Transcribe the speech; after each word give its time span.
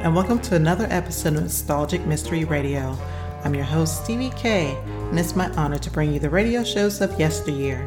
And 0.00 0.16
welcome 0.16 0.40
to 0.40 0.56
another 0.56 0.86
episode 0.88 1.34
of 1.34 1.42
Nostalgic 1.42 2.06
Mystery 2.06 2.44
Radio. 2.44 2.96
I'm 3.44 3.54
your 3.54 3.64
host, 3.64 4.02
Stevie 4.02 4.32
K, 4.34 4.74
and 4.86 5.20
it's 5.20 5.36
my 5.36 5.50
honor 5.56 5.78
to 5.78 5.90
bring 5.90 6.10
you 6.10 6.18
the 6.18 6.30
radio 6.30 6.64
shows 6.64 7.02
of 7.02 7.20
yesteryear. 7.20 7.86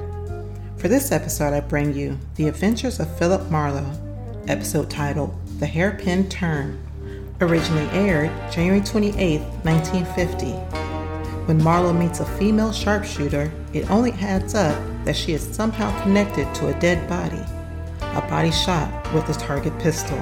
For 0.78 0.88
this 0.88 1.12
episode, 1.12 1.56
I 1.56 1.62
bring 1.62 1.92
you 1.96 2.20
The 2.36 2.50
Adventures 2.50 3.00
of 3.00 3.18
Philip 3.18 3.50
Marlowe, 3.50 3.92
episode 4.48 4.92
titled 4.92 5.36
The 5.58 5.66
Hairpin 5.66 6.30
Turn, 6.30 6.80
originally 7.42 7.90
aired 7.90 8.30
January 8.52 8.82
28, 8.82 9.42
1950. 9.64 10.52
When 11.48 11.64
Marlowe 11.64 11.94
meets 11.94 12.20
a 12.20 12.26
female 12.38 12.72
sharpshooter, 12.72 13.52
it 13.74 13.90
only 13.90 14.12
adds 14.12 14.54
up 14.54 14.80
that 15.06 15.16
she 15.16 15.34
is 15.34 15.42
somehow 15.42 16.00
connected 16.04 16.54
to 16.54 16.68
a 16.68 16.80
dead 16.80 17.10
body, 17.10 17.42
a 18.02 18.22
body 18.30 18.52
shot 18.52 19.12
with 19.16 19.28
a 19.30 19.34
target 19.34 19.76
pistol. 19.80 20.20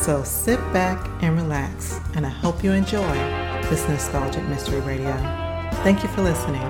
So 0.00 0.22
sit 0.22 0.58
back 0.72 1.06
and 1.22 1.36
relax, 1.36 2.00
and 2.14 2.24
I 2.24 2.30
hope 2.30 2.64
you 2.64 2.72
enjoy 2.72 3.12
this 3.68 3.86
nostalgic 3.88 4.42
mystery 4.44 4.80
radio. 4.80 5.12
Thank 5.82 6.02
you 6.02 6.08
for 6.08 6.22
listening. 6.22 6.62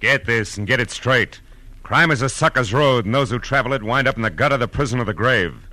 Get 0.00 0.24
this 0.24 0.56
and 0.56 0.66
get 0.66 0.80
it 0.80 0.90
straight. 0.90 1.40
Crime 1.84 2.10
is 2.10 2.22
a 2.22 2.28
sucker's 2.28 2.72
road, 2.72 3.04
and 3.04 3.14
those 3.14 3.30
who 3.30 3.38
travel 3.38 3.72
it 3.74 3.84
wind 3.84 4.08
up 4.08 4.16
in 4.16 4.22
the 4.22 4.30
gutter, 4.30 4.54
of 4.54 4.60
the 4.60 4.66
prison 4.66 4.98
or 4.98 5.04
the 5.04 5.14
grave. 5.14 5.68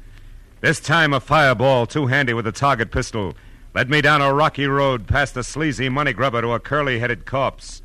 This 0.62 0.80
time, 0.80 1.12
a 1.12 1.20
fireball, 1.20 1.88
too 1.88 2.08
handy 2.08 2.34
with 2.34 2.46
a 2.46 2.52
target 2.52 2.92
pistol, 2.92 3.36
led 3.74 3.90
me 3.90 4.02
down 4.02 4.22
a 4.22 4.34
rocky 4.34 4.68
road 4.68 5.08
past 5.08 5.36
a 5.38 5.44
sleazy 5.44 5.90
money 5.90 6.14
grubber 6.14 6.42
to 6.42 6.52
a 6.52 6.60
curly 6.60 7.00
headed 7.00 7.26
corpse. 7.26 7.82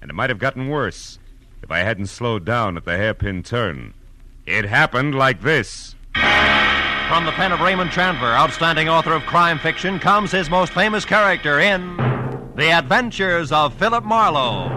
And 0.00 0.10
it 0.10 0.14
might 0.14 0.30
have 0.30 0.38
gotten 0.38 0.68
worse 0.68 1.18
if 1.62 1.70
I 1.70 1.80
hadn't 1.80 2.06
slowed 2.06 2.44
down 2.44 2.76
at 2.76 2.84
the 2.84 2.96
hairpin 2.96 3.42
turn. 3.42 3.94
It 4.46 4.64
happened 4.64 5.14
like 5.14 5.42
this. 5.42 5.94
From 6.14 7.26
the 7.26 7.32
pen 7.32 7.52
of 7.52 7.60
Raymond 7.60 7.90
Chandler, 7.90 8.28
outstanding 8.28 8.88
author 8.88 9.12
of 9.12 9.22
crime 9.22 9.58
fiction, 9.58 9.98
comes 9.98 10.30
his 10.30 10.48
most 10.48 10.72
famous 10.72 11.04
character 11.04 11.58
in 11.60 11.96
The 12.56 12.70
Adventures 12.70 13.52
of 13.52 13.74
Philip 13.74 14.04
Marlowe. 14.04 14.68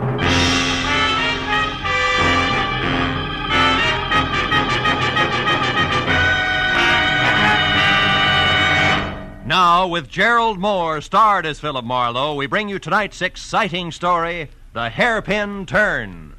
Now, 9.45 9.87
with 9.87 10.09
Gerald 10.09 10.57
Mohr 10.59 11.03
starred 11.03 11.45
as 11.45 11.59
Philip 11.59 11.85
Marlowe, 11.85 12.33
we 12.33 12.47
bring 12.47 12.69
you 12.69 12.79
tonight's 12.79 13.21
exciting 13.21 13.91
story 13.91 14.49
The 14.73 14.89
Hairpin 14.89 15.67
Turn. 15.67 16.33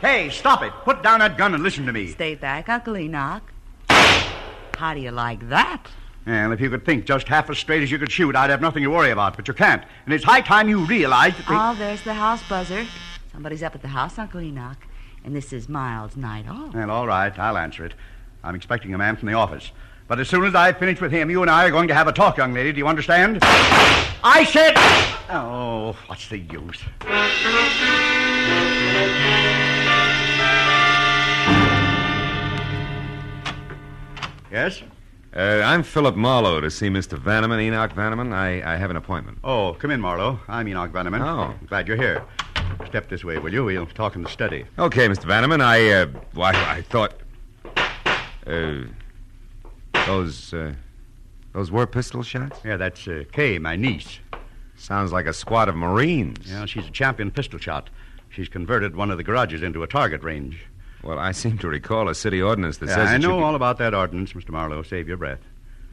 Hey, 0.00 0.30
stop 0.30 0.62
it. 0.62 0.72
Put 0.84 1.02
down 1.02 1.20
that 1.20 1.36
gun 1.36 1.52
and 1.52 1.62
listen 1.62 1.84
to 1.84 1.92
me. 1.92 2.06
Stay 2.06 2.34
back, 2.34 2.70
Uncle 2.70 2.96
Enoch. 2.96 3.42
How 3.90 4.94
do 4.94 5.00
you 5.00 5.10
like 5.10 5.46
that? 5.50 5.88
Well, 6.26 6.52
if 6.52 6.60
you 6.62 6.70
could 6.70 6.86
think 6.86 7.04
just 7.04 7.28
half 7.28 7.50
as 7.50 7.58
straight 7.58 7.82
as 7.82 7.90
you 7.90 7.98
could 7.98 8.10
shoot, 8.10 8.34
I'd 8.34 8.48
have 8.48 8.62
nothing 8.62 8.82
to 8.84 8.88
worry 8.88 9.10
about, 9.10 9.36
but 9.36 9.46
you 9.46 9.52
can't. 9.52 9.84
And 10.06 10.14
it's 10.14 10.24
high 10.24 10.40
time 10.40 10.70
you 10.70 10.86
realized 10.86 11.36
that. 11.36 11.46
Oh, 11.50 11.78
there's 11.78 12.00
the 12.00 12.14
house 12.14 12.42
buzzer. 12.48 12.86
Somebody's 13.30 13.62
up 13.62 13.74
at 13.74 13.82
the 13.82 13.88
house, 13.88 14.18
Uncle 14.18 14.40
Enoch. 14.40 14.87
And 15.28 15.36
this 15.36 15.52
is 15.52 15.68
Miles' 15.68 16.16
night 16.16 16.48
off. 16.48 16.72
Well, 16.72 16.90
all 16.90 17.06
right, 17.06 17.38
I'll 17.38 17.58
answer 17.58 17.84
it. 17.84 17.92
I'm 18.42 18.54
expecting 18.54 18.94
a 18.94 18.96
man 18.96 19.14
from 19.14 19.28
the 19.28 19.34
office. 19.34 19.72
But 20.06 20.18
as 20.20 20.26
soon 20.26 20.46
as 20.46 20.54
I've 20.54 20.78
finished 20.78 21.02
with 21.02 21.12
him, 21.12 21.28
you 21.28 21.42
and 21.42 21.50
I 21.50 21.66
are 21.66 21.70
going 21.70 21.86
to 21.88 21.94
have 21.94 22.08
a 22.08 22.12
talk, 22.14 22.38
young 22.38 22.54
lady. 22.54 22.72
Do 22.72 22.78
you 22.78 22.88
understand? 22.88 23.40
I 23.42 24.48
said. 24.50 24.72
Oh, 25.28 25.94
what's 26.06 26.30
the 26.30 26.38
use? 26.38 26.80
Yes? 34.50 34.82
Uh, 35.36 35.60
I'm 35.62 35.82
Philip 35.82 36.16
Marlowe 36.16 36.62
to 36.62 36.70
see 36.70 36.88
Mr. 36.88 37.18
Vanneman, 37.22 37.60
Enoch 37.60 37.92
Vanneman. 37.92 38.32
I, 38.32 38.62
I 38.62 38.76
have 38.76 38.88
an 38.88 38.96
appointment. 38.96 39.40
Oh, 39.44 39.76
come 39.78 39.90
in, 39.90 40.00
Marlowe. 40.00 40.40
I'm 40.48 40.66
Enoch 40.68 40.90
Vanneman. 40.90 41.20
Oh. 41.20 41.54
Glad 41.66 41.86
you're 41.86 41.98
here. 41.98 42.24
Step 42.86 43.08
this 43.08 43.24
way, 43.24 43.38
will 43.38 43.52
you? 43.52 43.64
We'll 43.64 43.86
talk 43.86 44.16
in 44.16 44.22
the 44.22 44.28
study. 44.30 44.64
Okay, 44.78 45.08
Mr. 45.08 45.24
Vanneman. 45.24 45.60
I, 45.60 45.90
uh, 45.90 46.06
why, 46.34 46.50
I 46.52 46.82
thought. 46.82 47.14
Uh, 48.46 48.84
those, 50.06 50.54
uh, 50.54 50.72
those 51.52 51.70
were 51.70 51.86
pistol 51.86 52.22
shots? 52.22 52.60
Yeah, 52.64 52.76
that's 52.76 53.06
uh, 53.06 53.24
Kay, 53.32 53.58
my 53.58 53.76
niece. 53.76 54.20
Sounds 54.76 55.12
like 55.12 55.26
a 55.26 55.32
squad 55.32 55.68
of 55.68 55.76
Marines. 55.76 56.50
Yeah, 56.50 56.64
she's 56.66 56.86
a 56.86 56.90
champion 56.90 57.30
pistol 57.30 57.58
shot. 57.58 57.90
She's 58.30 58.48
converted 58.48 58.94
one 58.96 59.10
of 59.10 59.16
the 59.18 59.24
garages 59.24 59.62
into 59.62 59.82
a 59.82 59.86
target 59.86 60.22
range. 60.22 60.64
Well, 61.02 61.18
I 61.18 61.32
seem 61.32 61.58
to 61.58 61.68
recall 61.68 62.08
a 62.08 62.14
city 62.14 62.40
ordinance 62.40 62.78
that 62.78 62.88
Yeah, 62.88 62.94
says 62.96 63.08
I 63.10 63.18
know 63.18 63.36
be- 63.38 63.42
all 63.44 63.54
about 63.54 63.78
that 63.78 63.94
ordinance, 63.94 64.32
Mr. 64.32 64.50
Marlowe. 64.50 64.82
Save 64.82 65.08
your 65.08 65.16
breath. 65.16 65.40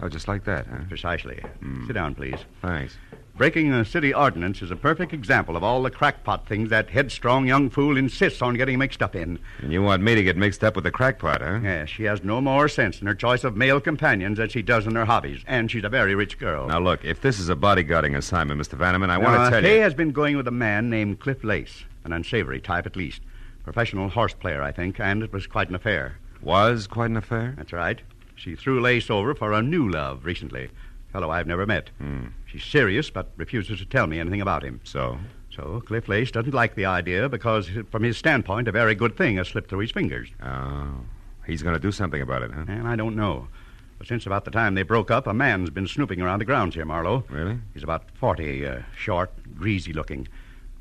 Oh, 0.02 0.10
just 0.10 0.28
like 0.28 0.44
that, 0.46 0.68
huh? 0.68 0.78
Precisely. 0.90 1.38
Hmm. 1.60 1.88
Sit 1.88 1.94
down, 1.94 2.16
please. 2.16 2.40
Thanks. 2.62 2.98
Breaking 3.38 3.74
a 3.74 3.84
city 3.84 4.14
ordinance 4.14 4.62
is 4.62 4.72
a 4.72 4.78
perfect 4.78 5.12
example 5.12 5.58
of 5.58 5.64
all 5.64 5.84
the 5.84 5.92
crackpot 5.92 6.48
things 6.48 6.70
that 6.70 6.90
headstrong 6.90 7.46
young 7.46 7.70
fool 7.70 7.98
insists 7.98 8.42
on 8.42 8.56
getting 8.56 8.80
mixed 8.80 9.02
up 9.02 9.14
in. 9.14 9.40
And 9.62 9.74
you 9.74 9.82
want 9.84 10.02
me 10.04 10.16
to 10.16 10.24
get 10.24 10.38
mixed 10.38 10.64
up 10.64 10.76
with 10.76 10.86
the 10.86 10.92
crackpot, 10.92 11.42
huh? 11.42 11.60
Yes, 11.62 11.90
she 11.90 12.04
has 12.04 12.24
no 12.24 12.40
more 12.40 12.70
sense 12.70 13.02
in 13.02 13.08
her 13.08 13.14
choice 13.16 13.44
of 13.44 13.58
male 13.58 13.82
companions 13.82 14.38
than 14.38 14.48
she 14.48 14.62
does 14.62 14.88
in 14.88 14.96
her 14.96 15.04
hobbies. 15.04 15.44
And 15.48 15.70
she's 15.70 15.84
a 15.84 15.90
very 15.90 16.16
rich 16.16 16.40
girl. 16.40 16.68
Now, 16.68 16.80
look, 16.80 17.04
if 17.04 17.20
this 17.20 17.38
is 17.38 17.50
a 17.50 17.58
bodyguarding 17.58 18.16
assignment, 18.16 18.62
Mr. 18.62 18.78
Vanneman, 18.78 19.10
I 19.10 19.18
want 19.18 19.34
Now, 19.34 19.38
to 19.38 19.44
uh, 19.48 19.50
tell 19.50 19.62
Kay 19.64 19.76
you. 19.76 19.82
has 19.82 19.94
been 19.94 20.12
going 20.14 20.38
with 20.38 20.48
a 20.48 20.52
man 20.52 20.90
named 20.90 21.20
Cliff 21.20 21.44
Lace, 21.44 21.84
an 22.06 22.14
unsavory 22.14 22.62
type 22.62 22.86
at 22.86 22.96
least. 22.96 23.22
Professional 23.66 24.08
horse 24.08 24.34
player, 24.34 24.62
I 24.62 24.72
think, 24.72 24.98
and 24.98 25.22
it 25.22 25.34
was 25.34 25.46
quite 25.46 25.68
an 25.68 25.76
affair. 25.76 26.20
Was 26.42 26.88
quite 26.88 27.10
an 27.10 27.18
affair? 27.18 27.54
That's 27.58 27.74
right. 27.74 28.00
She 28.38 28.56
threw 28.56 28.80
Lace 28.80 29.10
over 29.10 29.36
for 29.36 29.52
a 29.52 29.62
new 29.62 29.90
love 29.90 30.24
recently. 30.24 30.70
Fellow 31.16 31.32
I've 31.32 31.48
never 31.48 31.66
met. 31.66 31.92
Hmm. 31.98 32.26
She's 32.46 32.66
serious, 32.66 33.10
but 33.10 33.32
refuses 33.38 33.80
to 33.80 33.86
tell 33.86 34.06
me 34.06 34.20
anything 34.20 34.42
about 34.42 34.64
him. 34.66 34.82
So? 34.84 35.18
So 35.50 35.82
Cliff 35.86 36.10
Lace 36.10 36.30
doesn't 36.30 36.54
like 36.54 36.76
the 36.76 36.84
idea 36.84 37.30
because, 37.30 37.70
from 37.90 38.04
his 38.04 38.18
standpoint, 38.18 38.68
a 38.68 38.74
very 38.74 38.96
good 38.96 39.16
thing 39.16 39.38
has 39.38 39.48
slipped 39.48 39.70
through 39.70 39.80
his 39.80 39.92
fingers. 39.92 40.28
Oh. 40.44 40.90
He's 41.48 41.64
going 41.64 41.74
to 41.74 41.80
do 41.80 41.94
something 41.94 42.22
about 42.22 42.42
it, 42.42 42.52
huh? 42.52 42.66
And 42.68 42.86
I 42.86 42.98
don't 42.98 43.16
know. 43.16 43.48
But 43.98 44.08
since 44.08 44.26
about 44.26 44.44
the 44.44 44.52
time 44.52 44.76
they 44.76 44.84
broke 44.84 45.10
up, 45.10 45.26
a 45.26 45.34
man's 45.34 45.70
been 45.70 45.88
snooping 45.88 46.20
around 46.20 46.40
the 46.40 46.46
grounds 46.46 46.76
here, 46.76 46.84
Marlowe. 46.84 47.24
Really? 47.30 47.60
He's 47.74 47.84
about 47.84 48.12
40, 48.16 48.68
uh, 48.68 48.80
short, 48.98 49.32
greasy 49.58 49.94
looking. 49.94 50.28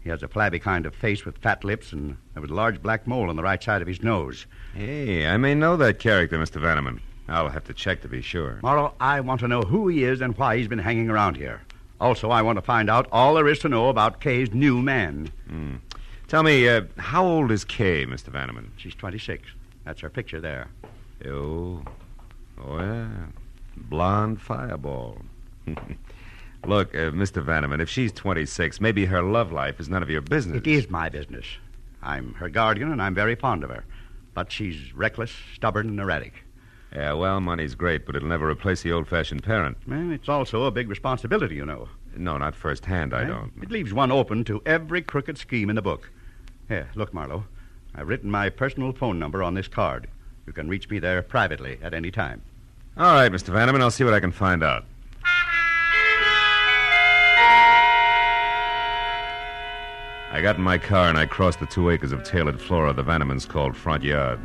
He 0.02 0.10
has 0.10 0.24
a 0.24 0.28
flabby 0.28 0.58
kind 0.58 0.84
of 0.84 0.96
face 0.96 1.24
with 1.24 1.38
fat 1.38 1.62
lips, 1.62 1.92
and 1.92 2.16
there 2.32 2.42
was 2.42 2.50
a 2.50 2.54
large 2.54 2.82
black 2.82 3.06
mole 3.06 3.30
on 3.30 3.36
the 3.36 3.44
right 3.44 3.62
side 3.62 3.82
of 3.82 3.86
his 3.86 4.02
nose. 4.02 4.46
Hey, 4.74 5.28
I 5.28 5.36
may 5.36 5.54
know 5.54 5.76
that 5.76 6.00
character, 6.00 6.36
Mr. 6.40 6.60
Vanneman. 6.60 6.98
I'll 7.28 7.48
have 7.48 7.64
to 7.64 7.74
check 7.74 8.02
to 8.02 8.08
be 8.08 8.20
sure. 8.20 8.58
Marlowe, 8.62 8.94
I 9.00 9.20
want 9.20 9.40
to 9.40 9.48
know 9.48 9.62
who 9.62 9.88
he 9.88 10.04
is 10.04 10.20
and 10.20 10.36
why 10.36 10.58
he's 10.58 10.68
been 10.68 10.78
hanging 10.78 11.08
around 11.08 11.36
here. 11.36 11.62
Also, 12.00 12.30
I 12.30 12.42
want 12.42 12.56
to 12.56 12.62
find 12.62 12.90
out 12.90 13.08
all 13.12 13.34
there 13.34 13.48
is 13.48 13.60
to 13.60 13.68
know 13.68 13.88
about 13.88 14.20
Kay's 14.20 14.52
new 14.52 14.82
man. 14.82 15.30
Mm. 15.48 15.78
Tell 16.28 16.42
me, 16.42 16.68
uh, 16.68 16.82
how 16.98 17.24
old 17.24 17.50
is 17.50 17.64
Kay, 17.64 18.04
Mr. 18.04 18.30
Vanneman? 18.30 18.68
She's 18.76 18.94
26. 18.94 19.48
That's 19.84 20.00
her 20.00 20.10
picture 20.10 20.40
there. 20.40 20.68
Oh, 21.26 21.82
oh 22.62 22.78
yeah, 22.78 23.08
blonde 23.76 24.40
fireball. 24.40 25.18
Look, 26.66 26.94
uh, 26.94 27.10
Mr. 27.10 27.44
Vanneman, 27.44 27.80
if 27.80 27.88
she's 27.88 28.12
26, 28.12 28.80
maybe 28.80 29.04
her 29.06 29.22
love 29.22 29.52
life 29.52 29.78
is 29.80 29.88
none 29.88 30.02
of 30.02 30.10
your 30.10 30.22
business. 30.22 30.58
It 30.58 30.66
is 30.66 30.90
my 30.90 31.08
business. 31.08 31.44
I'm 32.02 32.34
her 32.34 32.48
guardian, 32.48 32.90
and 32.90 33.00
I'm 33.00 33.14
very 33.14 33.34
fond 33.34 33.64
of 33.64 33.70
her. 33.70 33.84
But 34.34 34.50
she's 34.50 34.94
reckless, 34.94 35.32
stubborn, 35.54 35.88
and 35.88 36.00
erratic. 36.00 36.43
Yeah, 36.94 37.14
well, 37.14 37.40
money's 37.40 37.74
great, 37.74 38.06
but 38.06 38.14
it'll 38.14 38.28
never 38.28 38.48
replace 38.48 38.82
the 38.82 38.92
old-fashioned 38.92 39.42
parent. 39.42 39.76
Well, 39.86 40.12
it's 40.12 40.28
also 40.28 40.64
a 40.64 40.70
big 40.70 40.88
responsibility, 40.88 41.56
you 41.56 41.66
know. 41.66 41.88
No, 42.16 42.38
not 42.38 42.54
firsthand, 42.54 43.12
I 43.12 43.24
don't. 43.24 43.52
It 43.60 43.72
leaves 43.72 43.92
one 43.92 44.12
open 44.12 44.44
to 44.44 44.62
every 44.64 45.02
crooked 45.02 45.36
scheme 45.36 45.68
in 45.70 45.76
the 45.76 45.82
book. 45.82 46.10
Here, 46.68 46.88
look, 46.94 47.12
Marlowe. 47.12 47.44
I've 47.96 48.06
written 48.08 48.30
my 48.30 48.48
personal 48.48 48.92
phone 48.92 49.18
number 49.18 49.42
on 49.42 49.54
this 49.54 49.66
card. 49.66 50.06
You 50.46 50.52
can 50.52 50.68
reach 50.68 50.88
me 50.88 51.00
there 51.00 51.22
privately 51.22 51.78
at 51.82 51.94
any 51.94 52.12
time. 52.12 52.42
All 52.96 53.14
right, 53.14 53.32
Mr. 53.32 53.52
Vanneman, 53.52 53.80
I'll 53.80 53.90
see 53.90 54.04
what 54.04 54.14
I 54.14 54.20
can 54.20 54.30
find 54.30 54.62
out. 54.62 54.84
I 60.30 60.40
got 60.40 60.56
in 60.56 60.62
my 60.62 60.78
car 60.78 61.08
and 61.08 61.18
I 61.18 61.26
crossed 61.26 61.60
the 61.60 61.66
two 61.66 61.90
acres 61.90 62.12
of 62.12 62.22
tailored 62.24 62.60
flora 62.60 62.92
the 62.92 63.04
Vannemans 63.04 63.48
called 63.48 63.76
front 63.76 64.02
yard. 64.02 64.40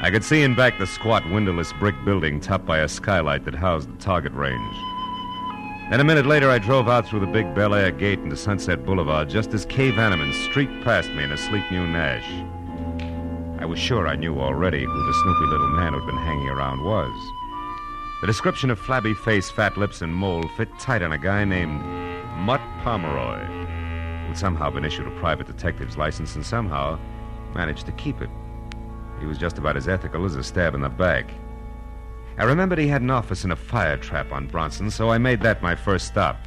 I 0.00 0.12
could 0.12 0.22
see 0.22 0.42
in 0.42 0.54
back 0.54 0.78
the 0.78 0.86
squat, 0.86 1.28
windowless 1.28 1.72
brick 1.72 1.96
building 2.04 2.38
topped 2.38 2.64
by 2.64 2.78
a 2.78 2.88
skylight 2.88 3.44
that 3.44 3.54
housed 3.54 3.92
the 3.92 3.98
target 3.98 4.32
range. 4.32 4.76
Then 5.90 5.98
a 5.98 6.04
minute 6.04 6.24
later, 6.24 6.50
I 6.50 6.58
drove 6.58 6.88
out 6.88 7.06
through 7.06 7.20
the 7.20 7.26
big 7.26 7.52
Bel 7.52 7.74
Air 7.74 7.90
gate 7.90 8.20
into 8.20 8.36
Sunset 8.36 8.84
Boulevard 8.84 9.28
just 9.28 9.52
as 9.54 9.64
Kay 9.64 9.90
Vanneman 9.90 10.32
streaked 10.48 10.84
past 10.84 11.08
me 11.10 11.24
in 11.24 11.32
a 11.32 11.36
sleek 11.36 11.68
new 11.72 11.84
Nash. 11.84 12.30
I 13.60 13.64
was 13.64 13.80
sure 13.80 14.06
I 14.06 14.14
knew 14.14 14.38
already 14.38 14.84
who 14.84 15.06
the 15.06 15.14
snoopy 15.14 15.46
little 15.46 15.70
man 15.70 15.94
who'd 15.94 16.06
been 16.06 16.16
hanging 16.18 16.48
around 16.48 16.84
was. 16.84 17.12
The 18.20 18.28
description 18.28 18.70
of 18.70 18.78
flabby 18.78 19.14
face, 19.14 19.50
fat 19.50 19.76
lips, 19.76 20.00
and 20.00 20.14
mole 20.14 20.48
fit 20.56 20.68
tight 20.78 21.02
on 21.02 21.12
a 21.12 21.18
guy 21.18 21.44
named 21.44 21.82
Mutt 22.36 22.60
Pomeroy, 22.84 23.44
who'd 24.26 24.38
somehow 24.38 24.70
been 24.70 24.84
issued 24.84 25.08
a 25.08 25.18
private 25.18 25.48
detective's 25.48 25.96
license 25.96 26.36
and 26.36 26.46
somehow 26.46 27.00
managed 27.52 27.86
to 27.86 27.92
keep 27.92 28.20
it. 28.20 28.30
He 29.20 29.26
was 29.26 29.38
just 29.38 29.58
about 29.58 29.76
as 29.76 29.88
ethical 29.88 30.24
as 30.24 30.36
a 30.36 30.42
stab 30.42 30.74
in 30.74 30.80
the 30.80 30.88
back. 30.88 31.30
I 32.38 32.44
remembered 32.44 32.78
he 32.78 32.86
had 32.86 33.02
an 33.02 33.10
office 33.10 33.44
in 33.44 33.50
a 33.50 33.56
fire 33.56 33.96
trap 33.96 34.32
on 34.32 34.46
Bronson, 34.46 34.90
so 34.90 35.10
I 35.10 35.18
made 35.18 35.40
that 35.42 35.62
my 35.62 35.74
first 35.74 36.06
stop. 36.06 36.38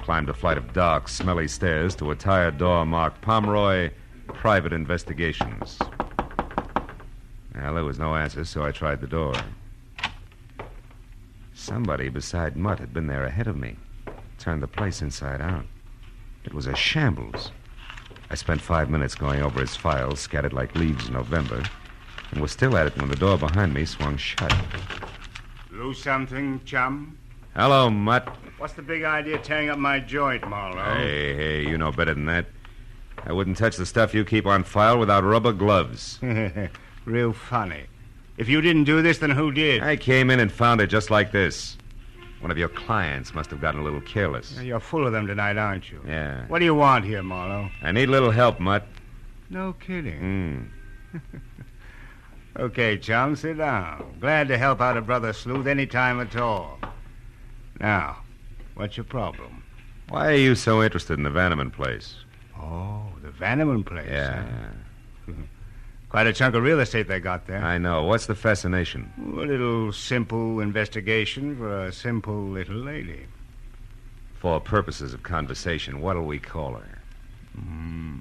Climbed 0.00 0.30
a 0.30 0.34
flight 0.34 0.56
of 0.56 0.72
dark, 0.72 1.08
smelly 1.08 1.46
stairs 1.46 1.94
to 1.96 2.10
a 2.10 2.16
tired 2.16 2.56
door 2.56 2.86
marked 2.86 3.20
Pomeroy 3.20 3.90
Private 4.28 4.72
Investigations. 4.72 5.78
Well, 7.54 7.74
there 7.74 7.84
was 7.84 7.98
no 7.98 8.14
answer, 8.14 8.44
so 8.44 8.64
I 8.64 8.70
tried 8.70 9.00
the 9.00 9.06
door. 9.06 9.34
Somebody 11.52 12.08
beside 12.08 12.56
Mutt 12.56 12.78
had 12.78 12.94
been 12.94 13.06
there 13.06 13.24
ahead 13.24 13.46
of 13.46 13.56
me, 13.56 13.76
turned 14.38 14.62
the 14.62 14.68
place 14.68 15.02
inside 15.02 15.40
out. 15.40 15.66
It 16.44 16.54
was 16.54 16.66
a 16.66 16.76
shambles. 16.76 17.50
I 18.30 18.36
spent 18.36 18.60
five 18.60 18.88
minutes 18.88 19.14
going 19.14 19.42
over 19.42 19.60
his 19.60 19.76
files, 19.76 20.20
scattered 20.20 20.52
like 20.52 20.74
leaves 20.74 21.08
in 21.08 21.14
November, 21.14 21.62
and 22.32 22.40
was 22.40 22.52
still 22.52 22.76
at 22.76 22.86
it 22.86 22.96
when 22.96 23.08
the 23.08 23.16
door 23.16 23.38
behind 23.38 23.74
me 23.74 23.84
swung 23.84 24.16
shut. 24.16 24.54
Lose 25.70 26.02
something, 26.02 26.60
chum? 26.64 27.18
Hello, 27.54 27.90
Mutt. 27.90 28.28
What's 28.58 28.74
the 28.74 28.82
big 28.82 29.02
idea 29.02 29.38
tearing 29.38 29.70
up 29.70 29.78
my 29.78 30.00
joint, 30.00 30.46
Marlowe? 30.48 30.94
Hey, 30.94 31.34
hey, 31.34 31.68
you 31.68 31.76
know 31.78 31.92
better 31.92 32.14
than 32.14 32.26
that. 32.26 32.46
I 33.24 33.32
wouldn't 33.32 33.56
touch 33.56 33.76
the 33.76 33.86
stuff 33.86 34.14
you 34.14 34.24
keep 34.24 34.46
on 34.46 34.64
file 34.64 34.98
without 34.98 35.24
rubber 35.24 35.52
gloves. 35.52 36.18
Real 37.04 37.32
funny. 37.32 37.86
If 38.36 38.48
you 38.48 38.60
didn't 38.60 38.84
do 38.84 39.02
this, 39.02 39.18
then 39.18 39.30
who 39.30 39.52
did? 39.52 39.82
I 39.82 39.96
came 39.96 40.30
in 40.30 40.40
and 40.40 40.52
found 40.52 40.80
it 40.80 40.88
just 40.88 41.10
like 41.10 41.32
this. 41.32 41.76
One 42.40 42.50
of 42.50 42.58
your 42.58 42.68
clients 42.68 43.34
must 43.34 43.50
have 43.50 43.60
gotten 43.60 43.80
a 43.80 43.84
little 43.84 44.02
careless. 44.02 44.60
You're 44.60 44.80
full 44.80 45.06
of 45.06 45.12
them 45.12 45.26
tonight, 45.26 45.56
aren't 45.56 45.90
you? 45.90 46.02
Yeah. 46.06 46.46
What 46.48 46.58
do 46.58 46.64
you 46.64 46.74
want 46.74 47.04
here, 47.04 47.22
Marlowe? 47.22 47.70
I 47.82 47.92
need 47.92 48.08
a 48.08 48.12
little 48.12 48.30
help, 48.30 48.60
Mutt. 48.60 48.86
No 49.48 49.72
kidding. 49.74 50.70
Hmm. 51.12 51.18
Okay, 52.58 52.96
chum, 52.96 53.36
sit 53.36 53.58
down. 53.58 54.16
Glad 54.18 54.48
to 54.48 54.56
help 54.56 54.80
out 54.80 54.96
a 54.96 55.02
brother 55.02 55.32
sleuth 55.32 55.66
any 55.66 55.86
time 55.86 56.20
at 56.20 56.36
all. 56.36 56.78
Now, 57.78 58.18
what's 58.74 58.96
your 58.96 59.04
problem? 59.04 59.62
Why 60.08 60.28
are 60.28 60.36
you 60.36 60.54
so 60.54 60.82
interested 60.82 61.18
in 61.18 61.24
the 61.24 61.30
Vanneman 61.30 61.70
place? 61.70 62.14
Oh, 62.58 63.02
the 63.22 63.28
Vanneman 63.28 63.84
place. 63.84 64.08
Yeah, 64.08 64.44
huh? 65.26 65.32
Quite 66.08 66.28
a 66.28 66.32
chunk 66.32 66.54
of 66.54 66.62
real 66.62 66.80
estate 66.80 67.08
they 67.08 67.20
got 67.20 67.46
there. 67.46 67.62
I 67.62 67.76
know. 67.76 68.04
What's 68.04 68.26
the 68.26 68.34
fascination? 68.34 69.12
A 69.18 69.36
little 69.36 69.92
simple 69.92 70.60
investigation 70.60 71.56
for 71.56 71.84
a 71.84 71.92
simple 71.92 72.42
little 72.42 72.76
lady. 72.76 73.26
For 74.38 74.60
purposes 74.60 75.12
of 75.12 75.22
conversation, 75.22 76.00
what'll 76.00 76.24
we 76.24 76.38
call 76.38 76.74
her? 76.74 76.98
Hmm. 77.58 78.20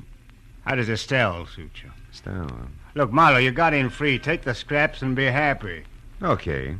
How 0.65 0.75
does 0.75 0.89
Estelle 0.89 1.45
suit 1.45 1.71
you? 1.83 1.91
Estelle. 2.11 2.69
Look, 2.95 3.11
Marlowe, 3.11 3.37
you 3.39 3.51
got 3.51 3.73
in 3.73 3.89
free. 3.89 4.17
Take 4.17 4.43
the 4.43 4.53
scraps 4.55 5.01
and 5.01 5.15
be 5.15 5.25
happy. 5.25 5.83
Okay. 6.21 6.75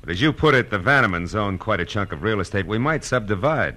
But 0.00 0.10
as 0.10 0.20
you 0.20 0.32
put 0.32 0.54
it, 0.54 0.70
the 0.70 0.78
Vannemans 0.78 1.34
own 1.34 1.58
quite 1.58 1.80
a 1.80 1.84
chunk 1.84 2.12
of 2.12 2.22
real 2.22 2.40
estate. 2.40 2.66
We 2.66 2.78
might 2.78 3.04
subdivide. 3.04 3.76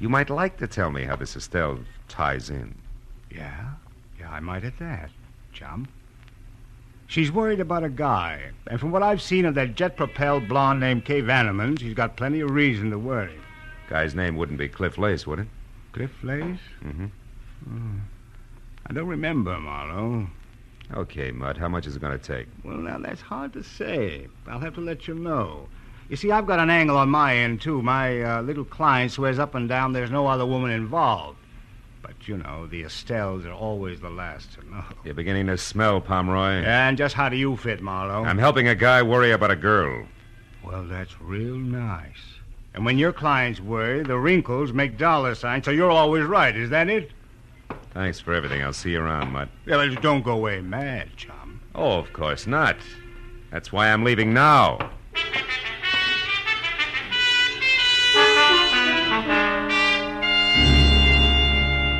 You 0.00 0.08
might 0.08 0.30
like 0.30 0.56
to 0.58 0.66
tell 0.66 0.90
me 0.90 1.04
how 1.04 1.16
this 1.16 1.36
Estelle 1.36 1.78
ties 2.08 2.50
in. 2.50 2.74
Yeah? 3.30 3.70
Yeah, 4.18 4.30
I 4.30 4.40
might 4.40 4.64
at 4.64 4.78
that, 4.78 5.10
chum. 5.52 5.88
She's 7.06 7.30
worried 7.30 7.60
about 7.60 7.84
a 7.84 7.88
guy, 7.88 8.50
and 8.66 8.80
from 8.80 8.90
what 8.90 9.02
I've 9.02 9.22
seen 9.22 9.44
of 9.44 9.54
that 9.54 9.74
jet-propelled 9.74 10.48
blonde 10.48 10.80
named 10.80 11.04
Kay 11.04 11.22
Vanneman, 11.22 11.78
she's 11.78 11.94
got 11.94 12.16
plenty 12.16 12.40
of 12.40 12.50
reason 12.50 12.90
to 12.90 12.98
worry. 12.98 13.38
Guy's 13.88 14.14
name 14.14 14.36
wouldn't 14.36 14.58
be 14.58 14.68
Cliff 14.68 14.98
Lace, 14.98 15.26
would 15.26 15.40
it? 15.40 15.46
Cliff 15.92 16.10
Lace? 16.22 16.58
Mhm. 16.84 17.10
Hmm. 17.64 17.98
I 18.86 18.92
don't 18.92 19.06
remember, 19.06 19.58
Marlowe. 19.58 20.26
Okay, 20.92 21.30
Mutt. 21.30 21.56
How 21.56 21.68
much 21.68 21.86
is 21.86 21.96
it 21.96 22.00
going 22.00 22.18
to 22.18 22.24
take? 22.24 22.46
Well, 22.62 22.76
now, 22.76 22.98
that's 22.98 23.22
hard 23.22 23.52
to 23.54 23.62
say. 23.62 24.28
I'll 24.46 24.60
have 24.60 24.74
to 24.74 24.80
let 24.80 25.08
you 25.08 25.14
know. 25.14 25.68
You 26.08 26.16
see, 26.16 26.30
I've 26.30 26.46
got 26.46 26.58
an 26.58 26.68
angle 26.68 26.98
on 26.98 27.08
my 27.08 27.34
end, 27.36 27.62
too. 27.62 27.80
My 27.80 28.20
uh, 28.22 28.42
little 28.42 28.64
client 28.64 29.10
swears 29.10 29.38
up 29.38 29.54
and 29.54 29.68
down 29.68 29.92
there's 29.94 30.10
no 30.10 30.26
other 30.26 30.44
woman 30.44 30.70
involved. 30.70 31.38
But, 32.02 32.28
you 32.28 32.36
know, 32.36 32.66
the 32.66 32.82
Estelles 32.82 33.46
are 33.46 33.52
always 33.52 34.00
the 34.00 34.10
last 34.10 34.52
to 34.54 34.70
know. 34.70 34.84
You're 35.04 35.14
beginning 35.14 35.46
to 35.46 35.56
smell, 35.56 36.02
Pomeroy. 36.02 36.62
And 36.62 36.98
just 36.98 37.14
how 37.14 37.30
do 37.30 37.36
you 37.36 37.56
fit, 37.56 37.80
Marlowe? 37.80 38.24
I'm 38.24 38.36
helping 38.36 38.68
a 38.68 38.74
guy 38.74 39.02
worry 39.02 39.30
about 39.30 39.50
a 39.50 39.56
girl. 39.56 40.06
Well, 40.62 40.84
that's 40.84 41.18
real 41.22 41.56
nice. 41.56 42.20
And 42.74 42.84
when 42.84 42.98
your 42.98 43.12
clients 43.12 43.60
worry, 43.60 44.02
the 44.02 44.18
wrinkles 44.18 44.72
make 44.72 44.98
dollar 44.98 45.34
signs, 45.34 45.64
so 45.64 45.70
you're 45.70 45.90
always 45.90 46.24
right. 46.24 46.54
Is 46.54 46.68
that 46.70 46.90
it? 46.90 47.10
Thanks 47.94 48.18
for 48.18 48.34
everything. 48.34 48.60
I'll 48.60 48.72
see 48.72 48.90
you 48.90 49.00
around, 49.00 49.30
Mutt. 49.30 49.48
Yeah, 49.66 49.76
but 49.76 50.02
don't 50.02 50.22
go 50.22 50.32
away 50.32 50.60
mad, 50.60 51.16
chum. 51.16 51.60
Oh, 51.76 51.98
of 51.98 52.12
course 52.12 52.46
not. 52.46 52.76
That's 53.52 53.70
why 53.70 53.92
I'm 53.92 54.02
leaving 54.02 54.34
now. 54.34 54.90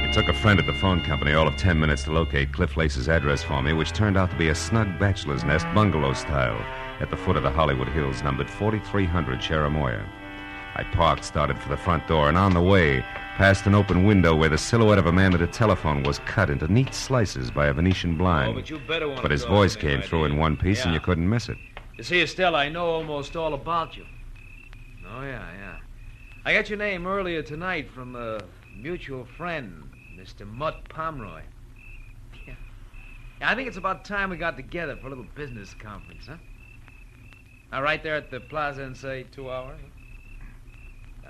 It 0.02 0.12
took 0.12 0.28
a 0.28 0.34
friend 0.34 0.58
at 0.58 0.66
the 0.66 0.74
phone 0.74 1.00
company 1.04 1.32
all 1.32 1.46
of 1.46 1.56
ten 1.56 1.78
minutes 1.78 2.02
to 2.04 2.12
locate 2.12 2.52
Cliff 2.52 2.76
Lace's 2.76 3.08
address 3.08 3.44
for 3.44 3.62
me, 3.62 3.72
which 3.72 3.92
turned 3.92 4.16
out 4.16 4.30
to 4.30 4.36
be 4.36 4.48
a 4.48 4.54
snug 4.54 4.98
bachelor's 4.98 5.44
nest 5.44 5.66
bungalow 5.74 6.12
style 6.12 6.60
at 7.00 7.10
the 7.10 7.16
foot 7.16 7.36
of 7.36 7.44
the 7.44 7.50
Hollywood 7.50 7.88
Hills, 7.88 8.22
numbered 8.24 8.50
4300 8.50 9.38
Cherimoya. 9.38 10.04
I 10.74 10.82
parked, 10.92 11.24
started 11.24 11.56
for 11.58 11.68
the 11.68 11.76
front 11.76 12.06
door, 12.08 12.28
and 12.28 12.36
on 12.36 12.52
the 12.52 12.60
way, 12.60 13.04
past 13.36 13.66
an 13.66 13.74
open 13.74 14.04
window 14.04 14.36
where 14.36 14.48
the 14.48 14.56
silhouette 14.56 14.98
of 14.98 15.06
a 15.06 15.12
man 15.12 15.34
at 15.34 15.42
a 15.42 15.46
telephone 15.46 16.04
was 16.04 16.20
cut 16.20 16.50
into 16.50 16.72
neat 16.72 16.94
slices 16.94 17.50
by 17.50 17.66
a 17.66 17.72
Venetian 17.72 18.16
blind. 18.16 18.50
Oh, 18.50 18.54
but 18.54 18.70
you 18.70 18.78
better 18.78 19.08
want 19.08 19.22
But 19.22 19.32
his 19.32 19.44
voice 19.44 19.74
came 19.74 20.00
through 20.02 20.26
in 20.26 20.36
one 20.36 20.56
piece, 20.56 20.84
and 20.84 20.94
you 20.94 21.00
couldn't 21.00 21.28
miss 21.28 21.48
it. 21.48 21.58
You 21.96 22.04
see, 22.04 22.22
Estelle, 22.22 22.54
I 22.54 22.68
know 22.68 22.86
almost 22.86 23.34
all 23.34 23.54
about 23.54 23.96
you. 23.96 24.06
Oh, 25.08 25.22
yeah, 25.22 25.46
yeah. 25.58 25.78
I 26.44 26.54
got 26.54 26.68
your 26.68 26.78
name 26.78 27.08
earlier 27.08 27.42
tonight 27.42 27.90
from 27.90 28.14
a 28.14 28.38
mutual 28.76 29.24
friend, 29.36 29.90
Mr. 30.16 30.46
Mutt 30.46 30.88
Pomeroy. 30.88 31.42
Yeah. 32.46 32.54
yeah. 33.40 33.50
I 33.50 33.56
think 33.56 33.66
it's 33.66 33.76
about 33.76 34.04
time 34.04 34.30
we 34.30 34.36
got 34.36 34.56
together 34.56 34.96
for 34.96 35.06
a 35.06 35.08
little 35.08 35.26
business 35.34 35.74
conference, 35.74 36.26
huh? 36.28 36.36
Now, 37.72 37.82
right 37.82 38.00
there 38.00 38.14
at 38.14 38.30
the 38.30 38.38
plaza 38.38 38.82
in, 38.82 38.94
say, 38.94 39.26
two 39.32 39.50
hours? 39.50 39.80
Now, 39.80 40.03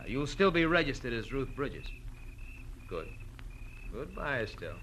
you'll 0.07 0.27
still 0.27 0.51
be 0.51 0.67
registered 0.67 1.13
as 1.13 1.33
Ruth 1.33 1.49
Bridges. 1.55 1.87
Good. 2.89 3.09
Goodbye, 3.93 4.41
Estelle. 4.41 4.77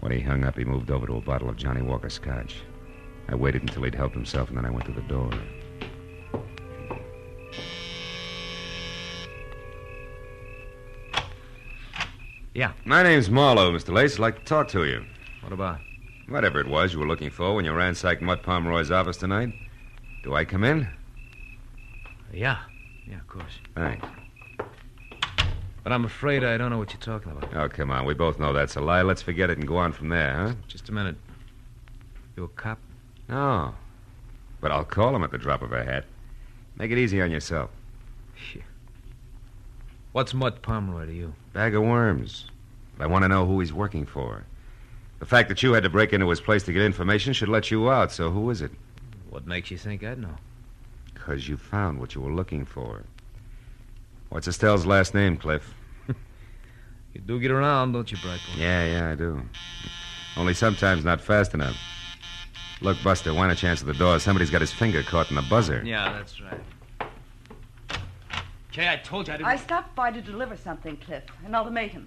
When 0.00 0.12
he 0.12 0.20
hung 0.20 0.44
up, 0.44 0.56
he 0.56 0.64
moved 0.64 0.90
over 0.90 1.06
to 1.06 1.16
a 1.16 1.20
bottle 1.20 1.48
of 1.48 1.56
Johnnie 1.56 1.82
Walker 1.82 2.10
scotch. 2.10 2.56
I 3.28 3.34
waited 3.34 3.62
until 3.62 3.82
he'd 3.82 3.94
helped 3.94 4.14
himself, 4.14 4.48
and 4.48 4.58
then 4.58 4.64
I 4.64 4.70
went 4.70 4.86
to 4.86 4.92
the 4.92 5.00
door. 5.02 5.30
Yeah. 12.54 12.72
My 12.86 13.02
name's 13.02 13.28
Marlowe, 13.28 13.70
Mr. 13.70 13.92
Lace. 13.92 14.14
I'd 14.14 14.20
like 14.20 14.38
to 14.38 14.44
talk 14.44 14.68
to 14.68 14.84
you. 14.86 15.04
What 15.42 15.52
about? 15.52 15.78
Whatever 16.28 16.58
it 16.58 16.66
was 16.66 16.92
you 16.92 16.98
were 16.98 17.06
looking 17.06 17.30
for 17.30 17.54
when 17.54 17.66
you 17.66 17.72
ransacked 17.72 18.22
Mutt 18.22 18.42
Pomeroy's 18.42 18.90
office 18.90 19.18
tonight. 19.18 19.52
Do 20.24 20.34
I 20.34 20.44
come 20.46 20.64
in? 20.64 20.88
Yeah. 22.32 22.58
Yeah, 23.08 23.16
of 23.18 23.28
course. 23.28 23.58
Thanks. 23.74 24.06
But 25.82 25.92
I'm 25.92 26.04
afraid 26.04 26.42
I 26.42 26.56
don't 26.56 26.70
know 26.70 26.78
what 26.78 26.92
you're 26.92 27.00
talking 27.00 27.30
about. 27.30 27.54
Oh, 27.54 27.68
come 27.68 27.90
on. 27.90 28.04
We 28.04 28.14
both 28.14 28.38
know 28.40 28.52
that's 28.52 28.74
a 28.74 28.80
lie. 28.80 29.02
Let's 29.02 29.22
forget 29.22 29.50
it 29.50 29.58
and 29.58 29.68
go 29.68 29.76
on 29.76 29.92
from 29.92 30.08
there, 30.08 30.34
huh? 30.34 30.54
Just 30.66 30.88
a 30.88 30.92
minute. 30.92 31.16
You 32.36 32.44
a 32.44 32.48
cop? 32.48 32.78
No. 33.28 33.74
But 34.60 34.72
I'll 34.72 34.84
call 34.84 35.14
him 35.14 35.22
at 35.22 35.30
the 35.30 35.38
drop 35.38 35.62
of 35.62 35.72
a 35.72 35.84
hat. 35.84 36.04
Make 36.76 36.90
it 36.90 36.98
easy 36.98 37.22
on 37.22 37.30
yourself. 37.30 37.70
What's 40.12 40.34
Mutt 40.34 40.62
Pomeroy 40.62 41.06
to 41.06 41.12
you? 41.12 41.34
Bag 41.52 41.74
of 41.74 41.82
worms. 41.82 42.50
But 42.96 43.04
I 43.04 43.06
want 43.06 43.22
to 43.22 43.28
know 43.28 43.46
who 43.46 43.60
he's 43.60 43.72
working 43.72 44.06
for. 44.06 44.44
The 45.18 45.26
fact 45.26 45.48
that 45.48 45.62
you 45.62 45.72
had 45.72 45.82
to 45.84 45.90
break 45.90 46.12
into 46.12 46.28
his 46.28 46.40
place 46.40 46.62
to 46.64 46.72
get 46.72 46.82
information 46.82 47.32
should 47.32 47.48
let 47.48 47.70
you 47.70 47.90
out, 47.90 48.12
so 48.12 48.30
who 48.30 48.50
is 48.50 48.60
it? 48.60 48.72
What 49.30 49.46
makes 49.46 49.70
you 49.70 49.78
think 49.78 50.02
I'd 50.02 50.18
know? 50.18 50.36
Because 51.26 51.48
you 51.48 51.56
found 51.56 51.98
what 51.98 52.14
you 52.14 52.20
were 52.20 52.32
looking 52.32 52.64
for. 52.64 53.02
What's 54.28 54.46
Estelle's 54.46 54.86
last 54.86 55.12
name, 55.12 55.36
Cliff? 55.36 55.74
You 57.14 57.22
do 57.22 57.40
get 57.40 57.50
around, 57.50 57.92
don't 57.92 58.12
you, 58.12 58.18
Brightboy? 58.18 58.58
Yeah, 58.58 58.84
yeah, 58.84 59.10
I 59.10 59.14
do. 59.14 59.40
Only 60.36 60.52
sometimes 60.52 61.02
not 61.02 61.18
fast 61.18 61.54
enough. 61.54 61.74
Look, 62.82 63.02
Buster, 63.02 63.32
why 63.32 63.46
don't 63.46 63.60
you 63.62 63.70
answer 63.70 63.86
the 63.86 63.94
door? 63.94 64.18
Somebody's 64.18 64.50
got 64.50 64.60
his 64.60 64.70
finger 64.70 65.02
caught 65.02 65.30
in 65.30 65.36
the 65.36 65.42
buzzer. 65.42 65.82
Yeah, 65.82 66.12
that's 66.12 66.40
right. 66.42 66.60
Kay, 68.70 68.92
I 68.92 68.96
told 68.96 69.28
you 69.28 69.34
I 69.34 69.36
didn't. 69.38 69.48
I 69.48 69.56
stopped 69.56 69.96
by 69.96 70.10
to 70.10 70.20
deliver 70.20 70.58
something, 70.58 70.98
Cliff. 70.98 71.24
An 71.46 71.54
ultimatum. 71.54 72.06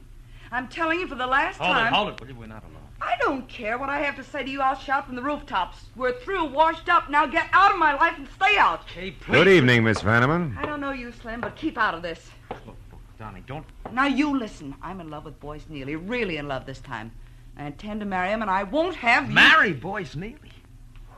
I'm 0.51 0.67
telling 0.67 0.99
you 0.99 1.07
for 1.07 1.15
the 1.15 1.27
last 1.27 1.57
Hold 1.57 1.71
time. 1.71 1.93
it, 1.93 1.95
hold 1.95 2.09
it, 2.09 2.19
will 2.21 2.27
you? 2.27 2.35
We're 2.35 2.47
not 2.47 2.63
alone. 2.63 2.75
I 3.01 3.15
don't 3.21 3.47
care 3.47 3.77
what 3.77 3.89
I 3.89 3.99
have 3.99 4.15
to 4.17 4.23
say 4.23 4.43
to 4.43 4.49
you. 4.49 4.61
I'll 4.61 4.75
shout 4.75 5.05
from 5.05 5.15
the 5.15 5.21
rooftops. 5.21 5.77
We're 5.95 6.19
through, 6.19 6.45
washed 6.45 6.89
up. 6.89 7.09
Now 7.09 7.25
get 7.25 7.47
out 7.53 7.71
of 7.71 7.77
my 7.77 7.93
life 7.93 8.17
and 8.17 8.27
stay 8.35 8.57
out. 8.57 8.83
Hey, 8.89 9.11
please. 9.11 9.33
Good 9.33 9.47
evening, 9.47 9.83
Miss 9.83 9.99
Vanneman. 10.01 10.57
I 10.57 10.65
don't 10.65 10.81
know 10.81 10.91
you, 10.91 11.11
Slim, 11.11 11.39
but 11.39 11.55
keep 11.55 11.77
out 11.77 11.93
of 11.93 12.01
this. 12.01 12.29
Look, 12.49 12.59
look, 12.91 12.99
darling, 13.17 13.43
don't. 13.47 13.65
Now 13.93 14.05
you 14.07 14.37
listen. 14.37 14.75
I'm 14.81 14.99
in 14.99 15.09
love 15.09 15.23
with 15.25 15.39
Boyce 15.39 15.65
Neely, 15.69 15.95
really 15.95 16.37
in 16.37 16.47
love 16.47 16.65
this 16.65 16.79
time. 16.79 17.11
I 17.57 17.65
intend 17.65 17.99
to 18.01 18.05
marry 18.05 18.29
him, 18.29 18.41
and 18.41 18.51
I 18.51 18.63
won't 18.63 18.95
have 18.95 19.29
you. 19.29 19.35
Marry 19.35 19.71
Boyce 19.73 20.15
Neely? 20.15 20.51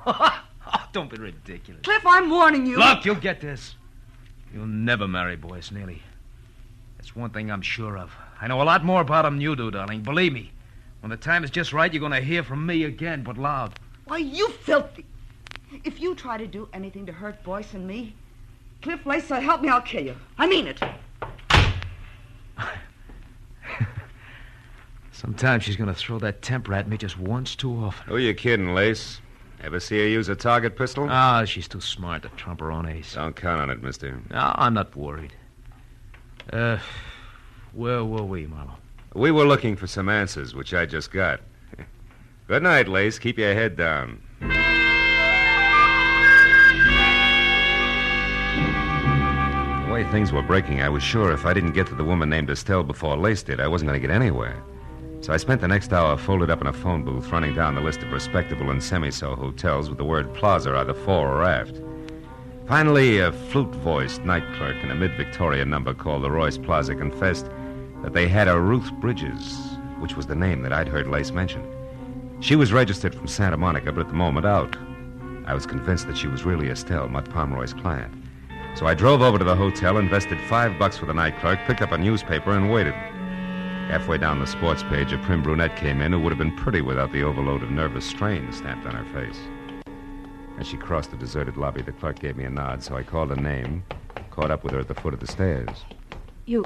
oh, 0.06 0.44
don't 0.92 1.10
be 1.10 1.18
ridiculous. 1.18 1.82
Cliff, 1.84 2.04
I'm 2.06 2.30
warning 2.30 2.66
you. 2.68 2.78
Look, 2.78 3.06
you'll 3.06 3.16
get 3.16 3.42
this. 3.42 3.76
You'll 4.54 4.68
never 4.68 5.08
marry 5.08 5.36
Boyce 5.36 5.72
Neely. 5.72 6.02
That's 6.98 7.16
one 7.16 7.32
thing 7.32 7.50
I'm 7.50 7.62
sure 7.62 7.98
of. 7.98 8.12
I 8.42 8.48
know 8.48 8.60
a 8.62 8.64
lot 8.64 8.84
more 8.84 9.02
about 9.02 9.24
him 9.26 9.36
than 9.36 9.42
you 9.42 9.56
do, 9.56 9.70
darling. 9.70 10.02
Believe 10.02 10.34
me. 10.34 10.52
When 11.02 11.12
the 11.12 11.18
time 11.18 11.44
is 11.44 11.52
just 11.52 11.74
right, 11.74 11.94
you're 11.94 12.00
going 12.00 12.12
to 12.12 12.22
hear 12.22 12.42
from 12.44 12.66
me 12.66 12.86
again, 12.86 13.22
but 13.24 13.38
loud. 13.38 13.80
Why, 14.06 14.18
you 14.18 14.50
filthy. 14.50 15.06
If 15.84 16.02
you 16.02 16.16
try 16.16 16.38
to 16.38 16.48
do 16.48 16.68
anything 16.74 17.06
to 17.06 17.12
hurt 17.12 17.44
Boyce 17.44 17.76
and 17.76 17.88
me, 17.88 18.16
Cliff 18.82 19.06
Lace, 19.06 19.28
so 19.28 19.40
help 19.40 19.62
me, 19.62 19.70
I'll 19.70 19.82
kill 19.82 20.04
you. 20.04 20.16
I 20.40 20.48
mean 20.48 20.68
it. 20.68 20.82
Sometimes 25.12 25.64
she's 25.64 25.76
going 25.76 25.88
to 25.88 25.94
throw 25.94 26.18
that 26.20 26.42
temper 26.42 26.74
at 26.74 26.88
me 26.88 26.98
just 26.98 27.20
once 27.20 27.56
too 27.56 27.72
often. 27.74 28.08
Who 28.08 28.18
you 28.18 28.34
kidding, 28.34 28.74
Lace? 28.74 29.22
Ever 29.64 29.80
see 29.80 30.00
her 30.00 30.08
use 30.08 30.28
a 30.30 30.36
target 30.36 30.76
pistol? 30.76 31.06
Ah, 31.08 31.46
she's 31.46 31.68
too 31.68 31.80
smart 31.82 32.24
to 32.24 32.30
trump 32.30 32.60
her 32.62 32.72
own 32.72 32.88
ace. 32.88 33.14
Don't 33.14 33.36
count 33.36 33.62
on 33.62 33.70
it, 33.70 33.84
mister. 33.84 34.20
No, 34.32 34.52
I'm 34.56 34.74
not 34.74 34.96
worried. 34.96 35.34
Uh, 36.52 36.80
where 37.74 38.04
were 38.04 38.24
we, 38.24 38.48
Marlowe? 38.48 38.76
We 39.14 39.32
were 39.32 39.46
looking 39.46 39.76
for 39.76 39.88
some 39.88 40.10
answers, 40.10 40.54
which 40.56 40.74
I 40.74 40.86
just 40.86 41.12
got. 41.12 41.42
Good 42.48 42.64
night, 42.64 42.88
Lace. 42.88 43.20
Keep 43.20 43.38
your 43.38 43.54
head 43.54 43.76
down. 43.76 44.22
The 49.86 49.94
way 49.94 50.04
things 50.06 50.32
were 50.32 50.42
breaking, 50.42 50.82
I 50.82 50.90
was 50.90 51.04
sure 51.04 51.32
if 51.34 51.46
I 51.46 51.54
didn't 51.54 51.74
get 51.74 51.88
to 51.88 51.96
the 51.96 52.04
woman 52.04 52.30
named 52.30 52.50
Estelle 52.50 52.84
before 52.84 53.18
Lace 53.18 53.44
did, 53.44 53.60
I 53.60 53.68
wasn't 53.68 53.90
going 53.90 54.02
to 54.02 54.08
get 54.08 54.14
anywhere. 54.14 54.64
So 55.22 55.34
I 55.34 55.38
spent 55.38 55.62
the 55.62 55.68
next 55.68 55.94
hour 55.94 56.18
folded 56.18 56.50
up 56.50 56.62
in 56.62 56.68
a 56.68 56.74
phone 56.74 57.04
booth 57.04 57.30
running 57.32 57.54
down 57.54 57.76
the 57.76 57.82
list 57.82 58.02
of 58.02 58.12
respectable 58.12 58.72
and 58.72 58.82
semi-so 58.82 59.36
hotels 59.36 59.88
with 59.88 59.98
the 59.98 60.06
word 60.06 60.34
plaza 60.34 60.76
either 60.78 60.94
fore 60.94 61.28
or 61.28 61.44
aft. 61.44 61.80
Finally, 62.68 63.20
a 63.20 63.32
flute-voiced 63.32 64.24
night 64.24 64.44
clerk 64.56 64.82
in 64.82 64.92
a 64.92 64.96
mid-Victorian 64.96 65.70
number 65.70 65.94
called 65.94 66.24
the 66.24 66.32
Royce 66.32 66.58
Plaza 66.58 66.96
confessed 66.96 67.48
that 68.04 68.14
they 68.14 68.28
had 68.28 68.48
a 68.48 68.60
Ruth 68.60 68.92
Bridges, 68.94 69.78
which 70.00 70.16
was 70.16 70.26
the 70.26 70.36
name 70.36 70.62
that 70.64 70.74
I'd 70.74 70.88
heard 70.88 71.08
Lace 71.08 71.32
mention. 71.32 71.64
She 72.40 72.56
was 72.56 72.74
registered 72.74 73.14
from 73.14 73.28
Santa 73.28 73.58
Monica, 73.58 73.92
but 73.92 74.02
at 74.02 74.08
the 74.08 74.14
moment 74.14 74.46
out. 74.46 74.76
I 75.46 75.54
was 75.54 75.66
convinced 75.66 76.08
that 76.08 76.18
she 76.18 76.28
was 76.28 76.44
really 76.44 76.70
Estelle, 76.70 77.08
Mutt 77.10 77.30
Pomeroy's 77.30 77.74
client. 77.74 78.14
So 78.76 78.88
I 78.88 78.94
drove 78.94 79.22
over 79.22 79.38
to 79.38 79.44
the 79.44 79.56
hotel, 79.56 79.98
invested 79.98 80.40
five 80.48 80.80
bucks 80.80 80.98
for 80.98 81.06
the 81.06 81.14
night 81.14 81.38
clerk, 81.40 81.60
picked 81.68 81.82
up 81.82 81.92
a 81.92 81.98
newspaper, 81.98 82.52
and 82.52 82.72
waited. 82.72 82.94
Halfway 82.94 84.18
down 84.18 84.40
the 84.40 84.48
sports 84.48 84.84
page, 84.84 85.12
a 85.12 85.18
prim 85.18 85.44
brunette 85.44 85.76
came 85.76 86.02
in 86.02 86.14
who 86.14 86.20
would 86.22 86.32
have 86.32 86.40
been 86.40 86.56
pretty 86.56 86.82
without 86.82 87.12
the 87.12 87.24
overload 87.24 87.62
of 87.62 87.72
nervous 87.72 88.06
strain 88.06 88.52
stamped 88.54 88.88
on 88.88 88.96
her 88.96 89.14
face. 89.14 89.40
As 90.58 90.68
she 90.68 90.78
crossed 90.78 91.12
the 91.12 91.18
deserted 91.18 91.58
lobby, 91.58 91.82
the 91.82 91.92
clerk 91.92 92.20
gave 92.20 92.38
me 92.38 92.46
a 92.46 92.50
nod, 92.50 92.82
so 92.82 92.96
I 92.96 93.04
called 93.04 93.30
her 93.30 93.36
name, 93.36 93.84
caught 94.30 94.52
up 94.52 94.64
with 94.64 94.74
her 94.74 94.80
at 94.80 94.88
the 94.88 94.96
foot 94.96 95.14
of 95.14 95.20
the 95.20 95.28
stairs. 95.28 95.84
You. 96.46 96.66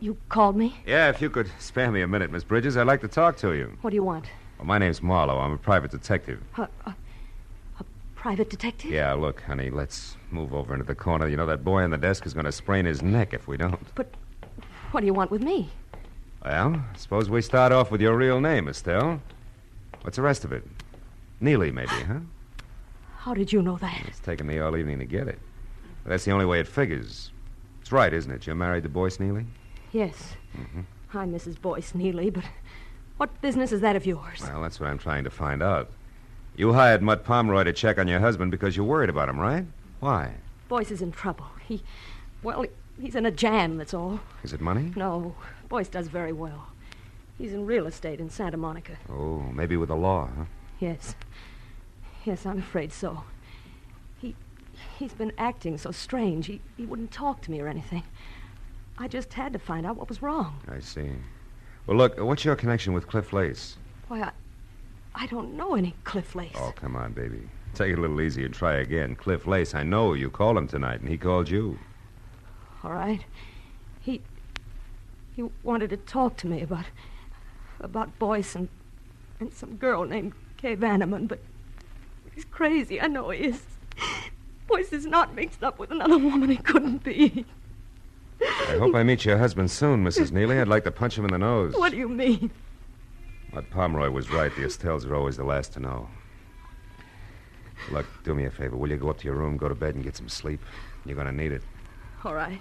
You 0.00 0.16
called 0.28 0.56
me? 0.56 0.76
Yeah, 0.86 1.08
if 1.08 1.22
you 1.22 1.30
could 1.30 1.50
spare 1.58 1.90
me 1.90 2.02
a 2.02 2.06
minute, 2.06 2.30
Miss 2.30 2.44
Bridges, 2.44 2.76
I'd 2.76 2.86
like 2.86 3.00
to 3.00 3.08
talk 3.08 3.36
to 3.38 3.52
you. 3.52 3.76
What 3.80 3.90
do 3.90 3.96
you 3.96 4.02
want? 4.02 4.26
Well, 4.58 4.66
my 4.66 4.78
name's 4.78 5.02
Marlowe. 5.02 5.38
I'm 5.38 5.52
a 5.52 5.58
private 5.58 5.90
detective. 5.90 6.42
A, 6.58 6.68
private 8.14 8.50
detective? 8.50 8.90
Yeah, 8.90 9.12
look, 9.12 9.40
honey, 9.42 9.70
let's 9.70 10.16
move 10.30 10.52
over 10.52 10.74
into 10.74 10.84
the 10.84 10.94
corner. 10.94 11.28
You 11.28 11.36
know, 11.36 11.46
that 11.46 11.64
boy 11.64 11.82
on 11.82 11.90
the 11.90 11.98
desk 11.98 12.26
is 12.26 12.34
going 12.34 12.46
to 12.46 12.52
sprain 12.52 12.84
his 12.84 13.02
neck 13.02 13.32
if 13.32 13.46
we 13.46 13.56
don't. 13.56 13.78
But 13.94 14.12
what 14.90 15.00
do 15.00 15.06
you 15.06 15.14
want 15.14 15.30
with 15.30 15.42
me? 15.42 15.70
Well, 16.44 16.84
suppose 16.96 17.30
we 17.30 17.40
start 17.40 17.72
off 17.72 17.90
with 17.90 18.00
your 18.00 18.16
real 18.16 18.40
name, 18.40 18.68
Estelle. 18.68 19.20
What's 20.02 20.16
the 20.16 20.22
rest 20.22 20.44
of 20.44 20.52
it? 20.52 20.64
Neely, 21.40 21.70
maybe, 21.70 21.88
huh? 21.90 22.20
How 23.18 23.34
did 23.34 23.52
you 23.52 23.62
know 23.62 23.76
that? 23.76 24.02
It's 24.06 24.20
taken 24.20 24.46
me 24.46 24.58
all 24.58 24.76
evening 24.76 24.98
to 24.98 25.04
get 25.04 25.28
it. 25.28 25.38
But 26.04 26.10
that's 26.10 26.24
the 26.24 26.32
only 26.32 26.46
way 26.46 26.60
it 26.60 26.68
figures. 26.68 27.30
It's 27.80 27.92
right, 27.92 28.12
isn't 28.12 28.30
it? 28.30 28.46
You're 28.46 28.56
married 28.56 28.84
to 28.84 28.88
Boyce 28.88 29.18
Neely? 29.20 29.46
Yes. 29.96 30.36
Mm-hmm. 30.54 30.82
I'm 31.16 31.32
Mrs. 31.32 31.58
Boyce 31.58 31.94
Neely, 31.94 32.28
but 32.28 32.44
what 33.16 33.40
business 33.40 33.72
is 33.72 33.80
that 33.80 33.96
of 33.96 34.04
yours? 34.04 34.42
Well, 34.42 34.60
that's 34.60 34.78
what 34.78 34.90
I'm 34.90 34.98
trying 34.98 35.24
to 35.24 35.30
find 35.30 35.62
out. 35.62 35.88
You 36.54 36.74
hired 36.74 37.00
Mutt 37.00 37.24
Pomeroy 37.24 37.64
to 37.64 37.72
check 37.72 37.96
on 37.98 38.06
your 38.06 38.20
husband 38.20 38.50
because 38.50 38.76
you're 38.76 38.84
worried 38.84 39.08
about 39.08 39.30
him, 39.30 39.38
right? 39.40 39.64
Why? 40.00 40.34
Boyce 40.68 40.90
is 40.90 41.00
in 41.00 41.12
trouble. 41.12 41.46
He. 41.66 41.82
Well, 42.42 42.60
he- 42.60 42.68
he's 43.02 43.14
in 43.14 43.24
a 43.24 43.30
jam, 43.30 43.78
that's 43.78 43.94
all. 43.94 44.20
Is 44.44 44.52
it 44.52 44.60
money? 44.60 44.92
No, 44.96 45.34
Boyce 45.70 45.88
does 45.88 46.08
very 46.08 46.32
well. 46.32 46.66
He's 47.38 47.54
in 47.54 47.64
real 47.64 47.86
estate 47.86 48.20
in 48.20 48.28
Santa 48.28 48.58
Monica. 48.58 48.98
Oh, 49.08 49.38
maybe 49.54 49.78
with 49.78 49.88
the 49.88 49.96
law, 49.96 50.28
huh? 50.36 50.44
Yes. 50.78 51.14
Yes, 52.26 52.44
I'm 52.44 52.58
afraid 52.58 52.92
so. 52.92 53.24
He. 54.20 54.36
He's 54.98 55.14
been 55.14 55.32
acting 55.38 55.78
so 55.78 55.90
strange. 55.90 56.48
He, 56.48 56.60
he 56.76 56.84
wouldn't 56.84 57.12
talk 57.12 57.40
to 57.42 57.50
me 57.50 57.62
or 57.62 57.68
anything. 57.68 58.02
I 58.98 59.08
just 59.08 59.32
had 59.32 59.52
to 59.52 59.58
find 59.58 59.86
out 59.86 59.96
what 59.96 60.08
was 60.08 60.22
wrong. 60.22 60.60
I 60.68 60.80
see. 60.80 61.10
Well, 61.86 61.96
look, 61.96 62.18
what's 62.18 62.44
your 62.44 62.56
connection 62.56 62.92
with 62.92 63.06
Cliff 63.06 63.32
Lace? 63.32 63.76
Why, 64.08 64.22
I. 64.22 64.30
I 65.18 65.26
don't 65.26 65.56
know 65.56 65.74
any 65.74 65.94
Cliff 66.04 66.34
Lace. 66.34 66.52
Oh, 66.56 66.74
come 66.76 66.94
on, 66.94 67.12
baby. 67.12 67.48
Take 67.74 67.92
it 67.92 67.98
a 67.98 68.00
little 68.00 68.20
easy 68.20 68.44
and 68.44 68.52
try 68.52 68.74
again. 68.74 69.16
Cliff 69.16 69.46
Lace, 69.46 69.74
I 69.74 69.82
know 69.82 70.12
you 70.12 70.28
called 70.28 70.58
him 70.58 70.68
tonight, 70.68 71.00
and 71.00 71.08
he 71.08 71.16
called 71.16 71.48
you. 71.48 71.78
All 72.84 72.92
right. 72.92 73.24
He. 74.00 74.20
He 75.34 75.44
wanted 75.62 75.90
to 75.90 75.96
talk 75.96 76.36
to 76.38 76.46
me 76.46 76.62
about. 76.62 76.84
about 77.80 78.18
Boyce 78.18 78.54
and. 78.54 78.68
and 79.40 79.52
some 79.52 79.76
girl 79.76 80.04
named 80.04 80.32
Kay 80.56 80.76
Vanneman, 80.76 81.28
but. 81.28 81.40
He's 82.34 82.44
crazy. 82.44 83.00
I 83.00 83.06
know 83.06 83.30
he 83.30 83.44
is. 83.44 83.62
Boyce 84.66 84.92
is 84.92 85.06
not 85.06 85.34
mixed 85.34 85.64
up 85.64 85.78
with 85.78 85.90
another 85.90 86.18
woman. 86.18 86.50
He 86.50 86.56
couldn't 86.56 87.02
be. 87.02 87.46
I 88.68 88.78
hope 88.78 88.94
I 88.94 89.02
meet 89.02 89.24
your 89.24 89.38
husband 89.38 89.70
soon, 89.70 90.04
Mrs. 90.04 90.32
Neely. 90.32 90.58
I'd 90.58 90.68
like 90.68 90.84
to 90.84 90.90
punch 90.90 91.16
him 91.18 91.24
in 91.24 91.32
the 91.32 91.38
nose. 91.38 91.74
What 91.74 91.92
do 91.92 91.98
you 91.98 92.08
mean? 92.08 92.50
But 93.52 93.70
Pomeroy 93.70 94.10
was 94.10 94.30
right. 94.30 94.54
The 94.54 94.64
Estelles 94.64 95.04
are 95.06 95.14
always 95.14 95.36
the 95.36 95.44
last 95.44 95.72
to 95.74 95.80
know. 95.80 96.08
Look, 97.90 98.06
do 98.24 98.34
me 98.34 98.44
a 98.44 98.50
favor. 98.50 98.76
Will 98.76 98.90
you 98.90 98.96
go 98.96 99.10
up 99.10 99.18
to 99.18 99.24
your 99.24 99.34
room, 99.34 99.56
go 99.56 99.68
to 99.68 99.74
bed, 99.74 99.94
and 99.94 100.04
get 100.04 100.16
some 100.16 100.28
sleep? 100.28 100.60
You're 101.04 101.14
going 101.14 101.26
to 101.26 101.32
need 101.32 101.52
it. 101.52 101.62
All 102.24 102.34
right. 102.34 102.60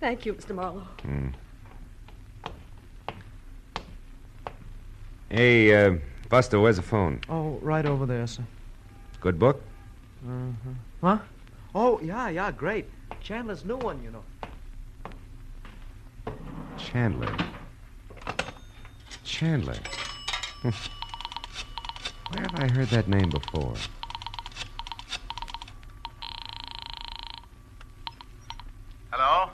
Thank 0.00 0.24
you, 0.26 0.34
Mr. 0.34 0.54
Marlowe. 0.54 0.86
Hmm. 1.02 1.28
Hey, 5.30 5.74
uh, 5.74 5.96
Buster, 6.28 6.60
where's 6.60 6.76
the 6.76 6.82
phone? 6.82 7.20
Oh, 7.28 7.58
right 7.60 7.84
over 7.84 8.06
there, 8.06 8.26
sir. 8.26 8.44
Good 9.20 9.38
book? 9.38 9.62
Uh-huh. 10.26 10.70
Huh? 11.02 11.18
Oh, 11.74 12.00
yeah, 12.00 12.28
yeah, 12.28 12.50
great. 12.52 12.86
Chandler's 13.20 13.64
new 13.64 13.76
one, 13.76 14.02
you 14.02 14.10
know. 14.10 14.22
Chandler. 16.94 17.36
Chandler. 19.24 19.74
Where 20.62 20.72
have 22.42 22.54
I 22.54 22.68
heard 22.72 22.86
that 22.90 23.08
name 23.08 23.30
before? 23.30 23.74
Hello? 29.10 29.50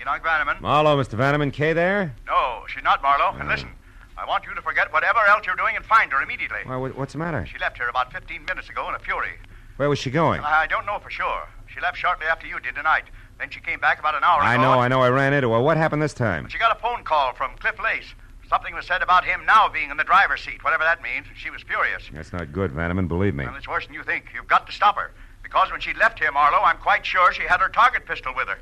Enoch 0.00 0.22
Vanneman? 0.22 0.60
Marlowe, 0.60 0.96
Mr. 1.02 1.16
Vanneman. 1.18 1.52
Kay 1.52 1.72
there? 1.72 2.14
No, 2.26 2.62
she's 2.68 2.82
not, 2.82 3.02
Marlowe. 3.02 3.36
And 3.38 3.48
listen, 3.48 3.70
I 4.16 4.24
want 4.26 4.44
you 4.44 4.54
to 4.54 4.62
forget 4.62 4.92
whatever 4.92 5.20
else 5.28 5.46
you're 5.46 5.56
doing 5.56 5.76
and 5.76 5.84
find 5.84 6.10
her 6.12 6.22
immediately. 6.22 6.60
Why, 6.64 6.76
what- 6.76 6.96
what's 6.96 7.12
the 7.12 7.18
matter? 7.18 7.46
She 7.46 7.58
left 7.58 7.76
here 7.76 7.88
about 7.88 8.12
15 8.12 8.44
minutes 8.44 8.68
ago 8.68 8.88
in 8.88 8.94
a 8.94 8.98
fury. 8.98 9.38
Where 9.76 9.88
was 9.88 9.98
she 9.98 10.10
going? 10.10 10.40
I 10.40 10.66
don't 10.66 10.86
know 10.86 10.98
for 10.98 11.10
sure. 11.10 11.48
She 11.72 11.80
left 11.80 11.96
shortly 11.98 12.26
after 12.26 12.46
you 12.46 12.58
did 12.60 12.74
tonight. 12.74 13.04
Then 13.40 13.48
she 13.48 13.60
came 13.60 13.80
back 13.80 13.98
about 13.98 14.14
an 14.14 14.22
hour 14.22 14.42
I 14.42 14.54
ago. 14.54 14.62
I 14.62 14.66
know, 14.66 14.80
I 14.80 14.88
know. 14.88 15.00
I 15.00 15.08
ran 15.08 15.32
into 15.32 15.50
her. 15.52 15.60
What 15.60 15.78
happened 15.78 16.02
this 16.02 16.12
time? 16.12 16.46
She 16.50 16.58
got 16.58 16.76
a 16.76 16.78
phone 16.78 17.02
call 17.04 17.32
from 17.32 17.56
Cliff 17.56 17.76
Lace. 17.82 18.12
Something 18.50 18.74
was 18.74 18.84
said 18.86 19.00
about 19.00 19.24
him 19.24 19.46
now 19.46 19.66
being 19.66 19.90
in 19.90 19.96
the 19.96 20.04
driver's 20.04 20.42
seat, 20.42 20.62
whatever 20.62 20.84
that 20.84 21.02
means. 21.02 21.26
She 21.36 21.48
was 21.48 21.62
furious. 21.62 22.02
That's 22.12 22.34
not 22.34 22.52
good, 22.52 22.70
Vanneman. 22.72 23.08
Believe 23.08 23.34
me. 23.34 23.46
Well, 23.46 23.54
it's 23.56 23.66
worse 23.66 23.86
than 23.86 23.94
you 23.94 24.02
think. 24.02 24.26
You've 24.34 24.46
got 24.46 24.66
to 24.66 24.72
stop 24.72 24.96
her. 24.96 25.12
Because 25.42 25.70
when 25.70 25.80
she 25.80 25.94
left 25.94 26.18
here, 26.18 26.30
Marlowe, 26.30 26.62
I'm 26.62 26.76
quite 26.76 27.06
sure 27.06 27.32
she 27.32 27.44
had 27.44 27.60
her 27.60 27.70
target 27.70 28.04
pistol 28.04 28.34
with 28.36 28.48
her. 28.48 28.58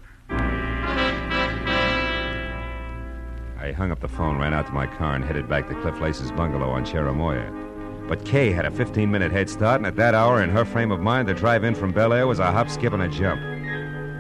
I 3.60 3.72
hung 3.72 3.90
up 3.90 3.98
the 3.98 4.08
phone, 4.08 4.38
ran 4.38 4.54
out 4.54 4.66
to 4.66 4.72
my 4.72 4.86
car, 4.86 5.16
and 5.16 5.24
headed 5.24 5.48
back 5.48 5.68
to 5.68 5.74
Cliff 5.80 5.98
Lace's 6.00 6.30
bungalow 6.30 6.70
on 6.70 6.84
Cherimoya. 6.86 8.06
But 8.06 8.24
Kay 8.24 8.52
had 8.52 8.64
a 8.64 8.70
15 8.70 9.10
minute 9.10 9.32
head 9.32 9.50
start, 9.50 9.80
and 9.80 9.86
at 9.86 9.96
that 9.96 10.14
hour, 10.14 10.40
in 10.40 10.50
her 10.50 10.64
frame 10.64 10.92
of 10.92 11.00
mind, 11.00 11.26
the 11.26 11.34
drive 11.34 11.64
in 11.64 11.74
from 11.74 11.90
Bel 11.90 12.12
Air 12.12 12.28
was 12.28 12.38
a 12.38 12.52
hop, 12.52 12.70
skip, 12.70 12.92
and 12.92 13.02
a 13.02 13.08
jump. 13.08 13.57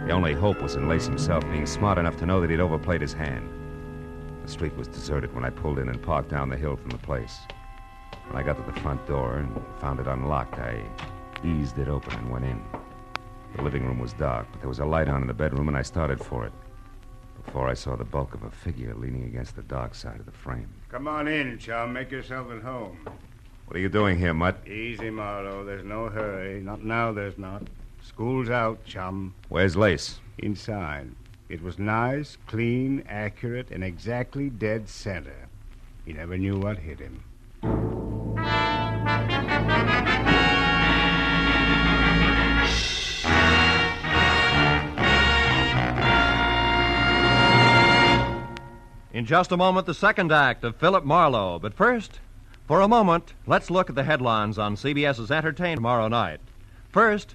The 0.08 0.14
only 0.14 0.32
hope 0.32 0.62
was 0.62 0.74
in 0.74 0.88
Lace 0.88 1.04
himself 1.04 1.44
being 1.50 1.66
smart 1.66 1.98
enough 1.98 2.16
to 2.16 2.24
know 2.24 2.40
that 2.40 2.48
he'd 2.48 2.60
overplayed 2.60 3.02
his 3.02 3.12
hand. 3.12 3.46
The 4.42 4.50
street 4.50 4.74
was 4.74 4.88
deserted 4.88 5.34
when 5.34 5.44
I 5.44 5.50
pulled 5.50 5.78
in 5.78 5.90
and 5.90 6.02
parked 6.02 6.30
down 6.30 6.48
the 6.48 6.56
hill 6.56 6.76
from 6.76 6.88
the 6.88 6.96
place. 6.96 7.40
When 8.28 8.40
I 8.40 8.42
got 8.42 8.56
to 8.56 8.62
the 8.62 8.80
front 8.80 9.06
door 9.06 9.36
and 9.36 9.62
found 9.80 10.00
it 10.00 10.06
unlocked, 10.06 10.58
I 10.58 10.82
eased 11.44 11.78
it 11.78 11.88
open 11.88 12.14
and 12.14 12.30
went 12.30 12.46
in. 12.46 12.64
The 13.54 13.60
living 13.60 13.84
room 13.84 13.98
was 13.98 14.14
dark, 14.14 14.46
but 14.50 14.62
there 14.62 14.68
was 14.70 14.78
a 14.78 14.86
light 14.86 15.08
on 15.08 15.20
in 15.20 15.28
the 15.28 15.34
bedroom, 15.34 15.68
and 15.68 15.76
I 15.76 15.82
started 15.82 16.24
for 16.24 16.46
it. 16.46 16.52
Before 17.44 17.68
I 17.68 17.74
saw 17.74 17.94
the 17.94 18.04
bulk 18.04 18.32
of 18.32 18.44
a 18.44 18.50
figure 18.50 18.94
leaning 18.94 19.24
against 19.24 19.56
the 19.56 19.62
dark 19.62 19.94
side 19.94 20.20
of 20.20 20.24
the 20.24 20.32
frame. 20.32 20.70
Come 20.88 21.06
on 21.06 21.28
in, 21.28 21.58
chum. 21.58 21.92
Make 21.92 22.10
yourself 22.10 22.50
at 22.50 22.62
home. 22.62 23.06
What 23.66 23.76
are 23.76 23.80
you 23.80 23.90
doing 23.90 24.18
here, 24.18 24.32
Mutt? 24.32 24.66
Easy, 24.66 25.10
Marlowe. 25.10 25.66
There's 25.66 25.84
no 25.84 26.08
hurry. 26.08 26.62
Not 26.62 26.82
now, 26.82 27.12
there's 27.12 27.36
not. 27.36 27.68
School's 28.08 28.48
out, 28.48 28.82
chum. 28.86 29.34
Where's 29.50 29.76
Lace? 29.76 30.18
Inside. 30.38 31.10
It 31.50 31.62
was 31.62 31.78
nice, 31.78 32.38
clean, 32.46 33.04
accurate, 33.06 33.70
and 33.70 33.84
exactly 33.84 34.48
dead 34.48 34.88
center. 34.88 35.48
He 36.06 36.14
never 36.14 36.38
knew 36.38 36.58
what 36.58 36.78
hit 36.78 37.00
him. 37.00 37.22
In 49.12 49.26
just 49.26 49.52
a 49.52 49.56
moment, 49.58 49.86
the 49.86 49.92
second 49.92 50.32
act 50.32 50.64
of 50.64 50.76
Philip 50.76 51.04
Marlowe. 51.04 51.58
But 51.58 51.74
first, 51.74 52.20
for 52.66 52.80
a 52.80 52.88
moment, 52.88 53.34
let's 53.46 53.70
look 53.70 53.90
at 53.90 53.96
the 53.96 54.04
headlines 54.04 54.58
on 54.58 54.76
CBS's 54.76 55.30
Entertainment 55.30 55.76
tomorrow 55.76 56.08
night. 56.08 56.40
First, 56.90 57.34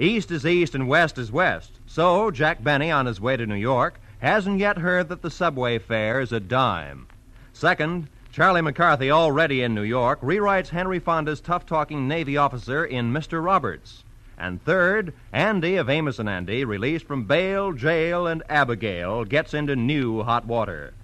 East 0.00 0.30
is 0.30 0.46
East 0.46 0.74
and 0.74 0.88
West 0.88 1.18
is 1.18 1.30
West. 1.30 1.78
So, 1.84 2.30
Jack 2.30 2.64
Benny, 2.64 2.90
on 2.90 3.04
his 3.04 3.20
way 3.20 3.36
to 3.36 3.46
New 3.46 3.54
York, 3.54 4.00
hasn't 4.20 4.58
yet 4.58 4.78
heard 4.78 5.10
that 5.10 5.20
the 5.20 5.30
subway 5.30 5.78
fare 5.78 6.22
is 6.22 6.32
a 6.32 6.40
dime. 6.40 7.06
Second, 7.52 8.08
Charlie 8.32 8.62
McCarthy, 8.62 9.10
already 9.10 9.60
in 9.60 9.74
New 9.74 9.82
York, 9.82 10.18
rewrites 10.22 10.70
Henry 10.70 11.00
Fonda's 11.00 11.42
tough 11.42 11.66
talking 11.66 12.08
Navy 12.08 12.38
officer 12.38 12.82
in 12.82 13.12
Mr. 13.12 13.44
Roberts. 13.44 14.02
And 14.38 14.64
third, 14.64 15.12
Andy 15.34 15.76
of 15.76 15.90
Amos 15.90 16.18
and 16.18 16.30
Andy, 16.30 16.64
released 16.64 17.06
from 17.06 17.24
bail, 17.24 17.72
jail, 17.72 18.26
and 18.26 18.42
Abigail, 18.48 19.26
gets 19.26 19.52
into 19.52 19.76
new 19.76 20.22
hot 20.22 20.46
water. 20.46 20.94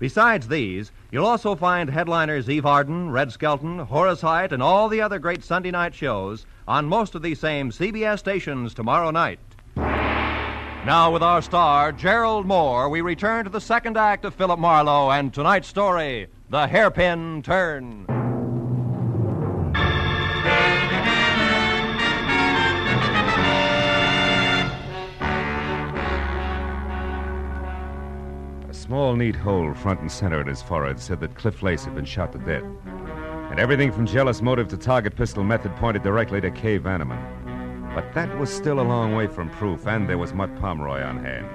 Besides 0.00 0.48
these, 0.48 0.90
you'll 1.12 1.26
also 1.26 1.54
find 1.54 1.90
headliners 1.90 2.48
Eve 2.48 2.64
Arden, 2.64 3.10
Red 3.10 3.30
Skelton, 3.32 3.78
Horace 3.80 4.22
Heidt, 4.22 4.50
and 4.50 4.62
all 4.62 4.88
the 4.88 5.02
other 5.02 5.18
great 5.18 5.44
Sunday 5.44 5.70
night 5.70 5.94
shows 5.94 6.46
on 6.66 6.86
most 6.86 7.14
of 7.14 7.20
these 7.20 7.38
same 7.38 7.70
CBS 7.70 8.18
stations 8.18 8.72
tomorrow 8.72 9.10
night. 9.10 9.38
Now, 9.76 11.10
with 11.12 11.22
our 11.22 11.42
star, 11.42 11.92
Gerald 11.92 12.46
Mohr, 12.46 12.90
we 12.90 13.02
return 13.02 13.44
to 13.44 13.50
the 13.50 13.60
second 13.60 13.98
act 13.98 14.24
of 14.24 14.34
Philip 14.34 14.58
Marlowe 14.58 15.10
and 15.10 15.34
tonight's 15.34 15.68
story, 15.68 16.28
The 16.48 16.66
Hairpin 16.66 17.42
Turn. 17.42 18.06
Small, 29.10 29.16
neat 29.16 29.34
hole 29.34 29.74
front 29.74 30.00
and 30.00 30.12
center 30.12 30.40
at 30.40 30.46
his 30.46 30.62
forehead 30.62 31.00
said 31.00 31.18
that 31.18 31.34
Cliff 31.34 31.62
Lace 31.64 31.84
had 31.84 31.96
been 31.96 32.04
shot 32.04 32.30
to 32.30 32.38
death. 32.38 32.62
And 33.50 33.58
everything 33.58 33.90
from 33.90 34.06
jealous 34.06 34.40
motive 34.40 34.68
to 34.68 34.76
target 34.76 35.16
pistol 35.16 35.42
method 35.42 35.74
pointed 35.76 36.04
directly 36.04 36.40
to 36.40 36.50
Kay 36.52 36.78
Vanneman. 36.78 37.92
But 37.92 38.14
that 38.14 38.38
was 38.38 38.52
still 38.52 38.78
a 38.78 38.82
long 38.82 39.16
way 39.16 39.26
from 39.26 39.50
proof, 39.50 39.88
and 39.88 40.08
there 40.08 40.16
was 40.16 40.32
Mutt 40.32 40.54
Pomeroy 40.60 41.02
on 41.02 41.24
hand. 41.24 41.48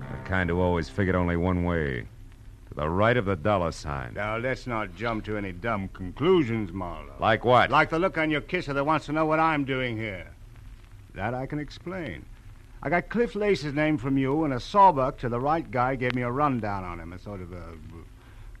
The 0.00 0.28
kind 0.28 0.48
who 0.48 0.60
always 0.60 0.88
figured 0.88 1.14
only 1.14 1.36
one 1.36 1.64
way 1.64 2.06
to 2.68 2.74
the 2.74 2.88
right 2.88 3.18
of 3.18 3.26
the 3.26 3.36
dollar 3.36 3.72
sign. 3.72 4.14
Now, 4.14 4.38
let's 4.38 4.66
not 4.66 4.96
jump 4.96 5.26
to 5.26 5.36
any 5.36 5.52
dumb 5.52 5.88
conclusions, 5.88 6.72
Marlowe. 6.72 7.12
Like 7.20 7.44
what? 7.44 7.68
Like 7.70 7.90
the 7.90 7.98
look 7.98 8.16
on 8.16 8.30
your 8.30 8.40
kisser 8.40 8.72
that 8.72 8.86
wants 8.86 9.04
to 9.06 9.12
know 9.12 9.26
what 9.26 9.40
I'm 9.40 9.66
doing 9.66 9.98
here. 9.98 10.28
That 11.14 11.34
I 11.34 11.44
can 11.44 11.58
explain. 11.58 12.24
I 12.82 12.90
got 12.90 13.08
Cliff 13.08 13.34
Lace's 13.34 13.74
name 13.74 13.98
from 13.98 14.16
you, 14.16 14.44
and 14.44 14.54
a 14.54 14.60
sawbuck 14.60 15.18
to 15.18 15.28
the 15.28 15.40
right 15.40 15.68
guy 15.68 15.96
gave 15.96 16.14
me 16.14 16.22
a 16.22 16.30
rundown 16.30 16.84
on 16.84 17.00
him, 17.00 17.12
a 17.12 17.18
sort 17.18 17.40
of 17.40 17.52
a 17.52 17.56
uh, 17.56 17.72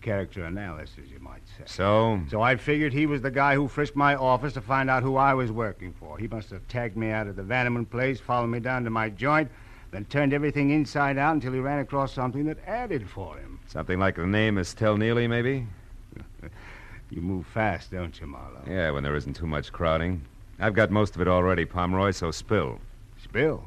character 0.00 0.44
analysis, 0.44 1.08
you 1.10 1.20
might 1.20 1.42
say. 1.56 1.64
So? 1.66 2.20
So 2.30 2.42
I 2.42 2.56
figured 2.56 2.92
he 2.92 3.06
was 3.06 3.22
the 3.22 3.30
guy 3.30 3.54
who 3.54 3.68
frisked 3.68 3.96
my 3.96 4.16
office 4.16 4.54
to 4.54 4.60
find 4.60 4.90
out 4.90 5.02
who 5.02 5.16
I 5.16 5.34
was 5.34 5.52
working 5.52 5.92
for. 5.92 6.18
He 6.18 6.26
must 6.26 6.50
have 6.50 6.66
tagged 6.68 6.96
me 6.96 7.10
out 7.10 7.26
of 7.26 7.36
the 7.36 7.42
Vanneman 7.42 7.88
place, 7.88 8.18
followed 8.18 8.48
me 8.48 8.60
down 8.60 8.84
to 8.84 8.90
my 8.90 9.08
joint, 9.08 9.50
then 9.90 10.04
turned 10.06 10.32
everything 10.32 10.70
inside 10.70 11.16
out 11.16 11.34
until 11.34 11.52
he 11.52 11.60
ran 11.60 11.78
across 11.78 12.12
something 12.12 12.44
that 12.46 12.58
added 12.66 13.08
for 13.08 13.36
him. 13.36 13.60
Something 13.66 13.98
like 13.98 14.16
the 14.16 14.26
name 14.26 14.58
Estelle 14.58 14.96
Neely, 14.96 15.28
maybe? 15.28 15.66
You 17.10 17.22
move 17.22 17.46
fast, 17.46 17.90
don't 17.90 18.20
you, 18.20 18.26
Marlowe? 18.26 18.64
Yeah, 18.68 18.90
when 18.90 19.02
there 19.02 19.16
isn't 19.16 19.34
too 19.34 19.46
much 19.46 19.72
crowding. 19.72 20.20
I've 20.58 20.74
got 20.74 20.90
most 20.90 21.14
of 21.14 21.22
it 21.22 21.28
already, 21.28 21.64
Pomeroy, 21.64 22.10
so 22.10 22.30
spill. 22.30 22.80
Spill? 23.22 23.64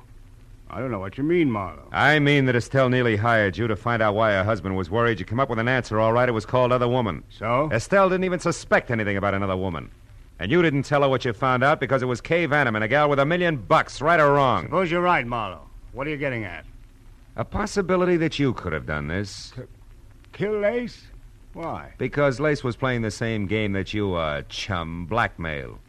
I 0.73 0.79
don't 0.79 0.89
know 0.89 0.99
what 0.99 1.17
you 1.17 1.25
mean, 1.25 1.51
Marlowe. 1.51 1.89
I 1.91 2.19
mean 2.19 2.45
that 2.45 2.55
Estelle 2.55 2.87
Neely 2.87 3.17
hired 3.17 3.57
you 3.57 3.67
to 3.67 3.75
find 3.75 4.01
out 4.01 4.15
why 4.15 4.31
her 4.31 4.43
husband 4.45 4.77
was 4.77 4.89
worried. 4.89 5.19
You 5.19 5.25
come 5.25 5.39
up 5.39 5.49
with 5.49 5.59
an 5.59 5.67
answer, 5.67 5.99
all 5.99 6.13
right. 6.13 6.29
It 6.29 6.31
was 6.31 6.45
called 6.45 6.71
Other 6.71 6.87
Woman. 6.87 7.25
So? 7.29 7.69
Estelle 7.73 8.07
didn't 8.07 8.23
even 8.23 8.39
suspect 8.39 8.89
anything 8.89 9.17
about 9.17 9.33
another 9.33 9.57
woman. 9.57 9.91
And 10.39 10.49
you 10.49 10.61
didn't 10.61 10.83
tell 10.83 11.01
her 11.01 11.09
what 11.09 11.25
you 11.25 11.33
found 11.33 11.61
out 11.61 11.81
because 11.81 12.01
it 12.01 12.05
was 12.05 12.21
Kay 12.21 12.47
Vanneman, 12.47 12.83
a 12.83 12.87
gal 12.87 13.09
with 13.09 13.19
a 13.19 13.25
million 13.25 13.57
bucks, 13.57 14.01
right 14.01 14.19
or 14.19 14.31
wrong. 14.31 14.63
Suppose 14.63 14.89
you're 14.89 15.01
right, 15.01 15.27
Marlowe. 15.27 15.67
What 15.91 16.07
are 16.07 16.09
you 16.09 16.17
getting 16.17 16.45
at? 16.45 16.65
A 17.35 17.43
possibility 17.43 18.15
that 18.17 18.39
you 18.39 18.53
could 18.53 18.71
have 18.71 18.85
done 18.85 19.07
this. 19.07 19.53
Kill 20.31 20.57
Lace? 20.59 21.03
Why? 21.53 21.93
Because 21.97 22.39
Lace 22.39 22.63
was 22.63 22.77
playing 22.77 23.01
the 23.01 23.11
same 23.11 23.45
game 23.45 23.73
that 23.73 23.93
you 23.93 24.13
are, 24.13 24.43
chum, 24.43 25.05
blackmail. 25.05 25.79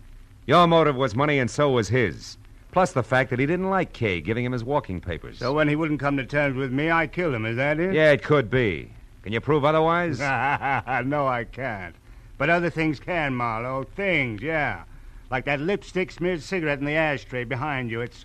Your 0.47 0.67
motive 0.67 0.97
was 0.97 1.15
money, 1.15 1.39
and 1.39 1.49
so 1.49 1.71
was 1.71 1.89
his. 1.89 2.37
Plus 2.73 2.93
the 2.93 3.03
fact 3.03 3.29
that 3.31 3.39
he 3.39 3.45
didn't 3.45 3.69
like 3.69 3.93
Kay 3.93 4.23
giving 4.23 4.47
him 4.47 4.53
his 4.53 4.65
walking 4.65 5.01
papers. 5.01 5.39
So 5.39 5.53
when 5.53 5.69
he 5.69 5.77
wouldn't 5.77 6.01
come 6.01 6.17
to 6.17 6.25
terms 6.25 6.57
with 6.57 6.73
me, 6.73 6.91
I 6.91 7.07
killed 7.07 7.35
him. 7.35 7.45
Is 7.45 7.57
that 7.57 7.79
it? 7.79 7.95
Yeah, 7.95 8.13
it 8.13 8.25
could 8.25 8.51
be. 8.51 8.91
Can 9.23 9.33
you 9.33 9.41
prove 9.41 9.65
otherwise? 9.65 10.19
no, 10.21 11.29
I 11.29 11.47
can't. 11.53 11.95
But 12.39 12.49
other 12.49 12.71
things 12.71 12.99
can, 12.99 13.35
Marlowe. 13.35 13.85
Things, 13.85 14.41
yeah. 14.43 14.85
Like 15.31 15.45
that 15.45 15.61
lipstick 15.61 16.11
smeared 16.11 16.43
cigarette 16.43 16.79
in 16.79 16.87
the 16.87 16.97
ashtray 16.97 17.45
behind 17.45 17.91
you. 17.91 18.01
It's, 18.01 18.25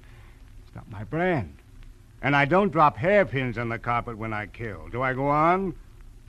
it's 0.65 0.75
not 0.75 0.89
my 0.89 1.03
brand. 1.03 1.53
And 2.21 2.33
I 2.33 2.45
don't 2.45 2.71
drop 2.71 2.95
hairpins 2.95 3.57
on 3.57 3.67
the 3.67 3.77
carpet 3.77 4.17
when 4.17 4.33
I 4.33 4.45
kill. 4.47 4.87
Do 4.87 5.01
I 5.01 5.13
go 5.13 5.27
on? 5.27 5.75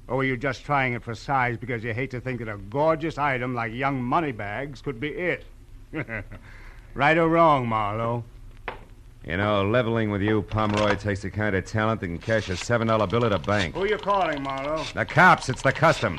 Or 0.08 0.16
were 0.16 0.24
you 0.24 0.36
just 0.36 0.64
trying 0.64 0.94
it 0.94 1.04
for 1.04 1.14
size 1.14 1.56
because 1.56 1.84
you 1.84 1.94
hate 1.94 2.10
to 2.10 2.20
think 2.20 2.40
that 2.40 2.48
a 2.48 2.56
gorgeous 2.56 3.16
item 3.16 3.54
like 3.54 3.72
young 3.72 4.02
moneybags 4.02 4.82
could 4.82 4.98
be 4.98 5.10
it? 5.10 5.44
right 6.98 7.16
or 7.16 7.28
wrong, 7.28 7.68
Marlowe? 7.68 8.24
You 9.24 9.36
know, 9.36 9.64
leveling 9.64 10.10
with 10.10 10.20
you, 10.20 10.42
Pomeroy, 10.42 10.96
takes 10.96 11.22
the 11.22 11.30
kind 11.30 11.54
of 11.54 11.64
talent 11.64 12.00
that 12.00 12.08
can 12.08 12.18
cash 12.18 12.48
a 12.48 12.52
$7 12.52 13.08
bill 13.08 13.24
at 13.24 13.32
a 13.32 13.38
bank. 13.38 13.74
Who 13.76 13.84
you 13.86 13.98
calling, 13.98 14.42
Marlowe? 14.42 14.84
The 14.94 15.04
cops, 15.04 15.48
it's 15.48 15.62
the 15.62 15.70
custom. 15.70 16.18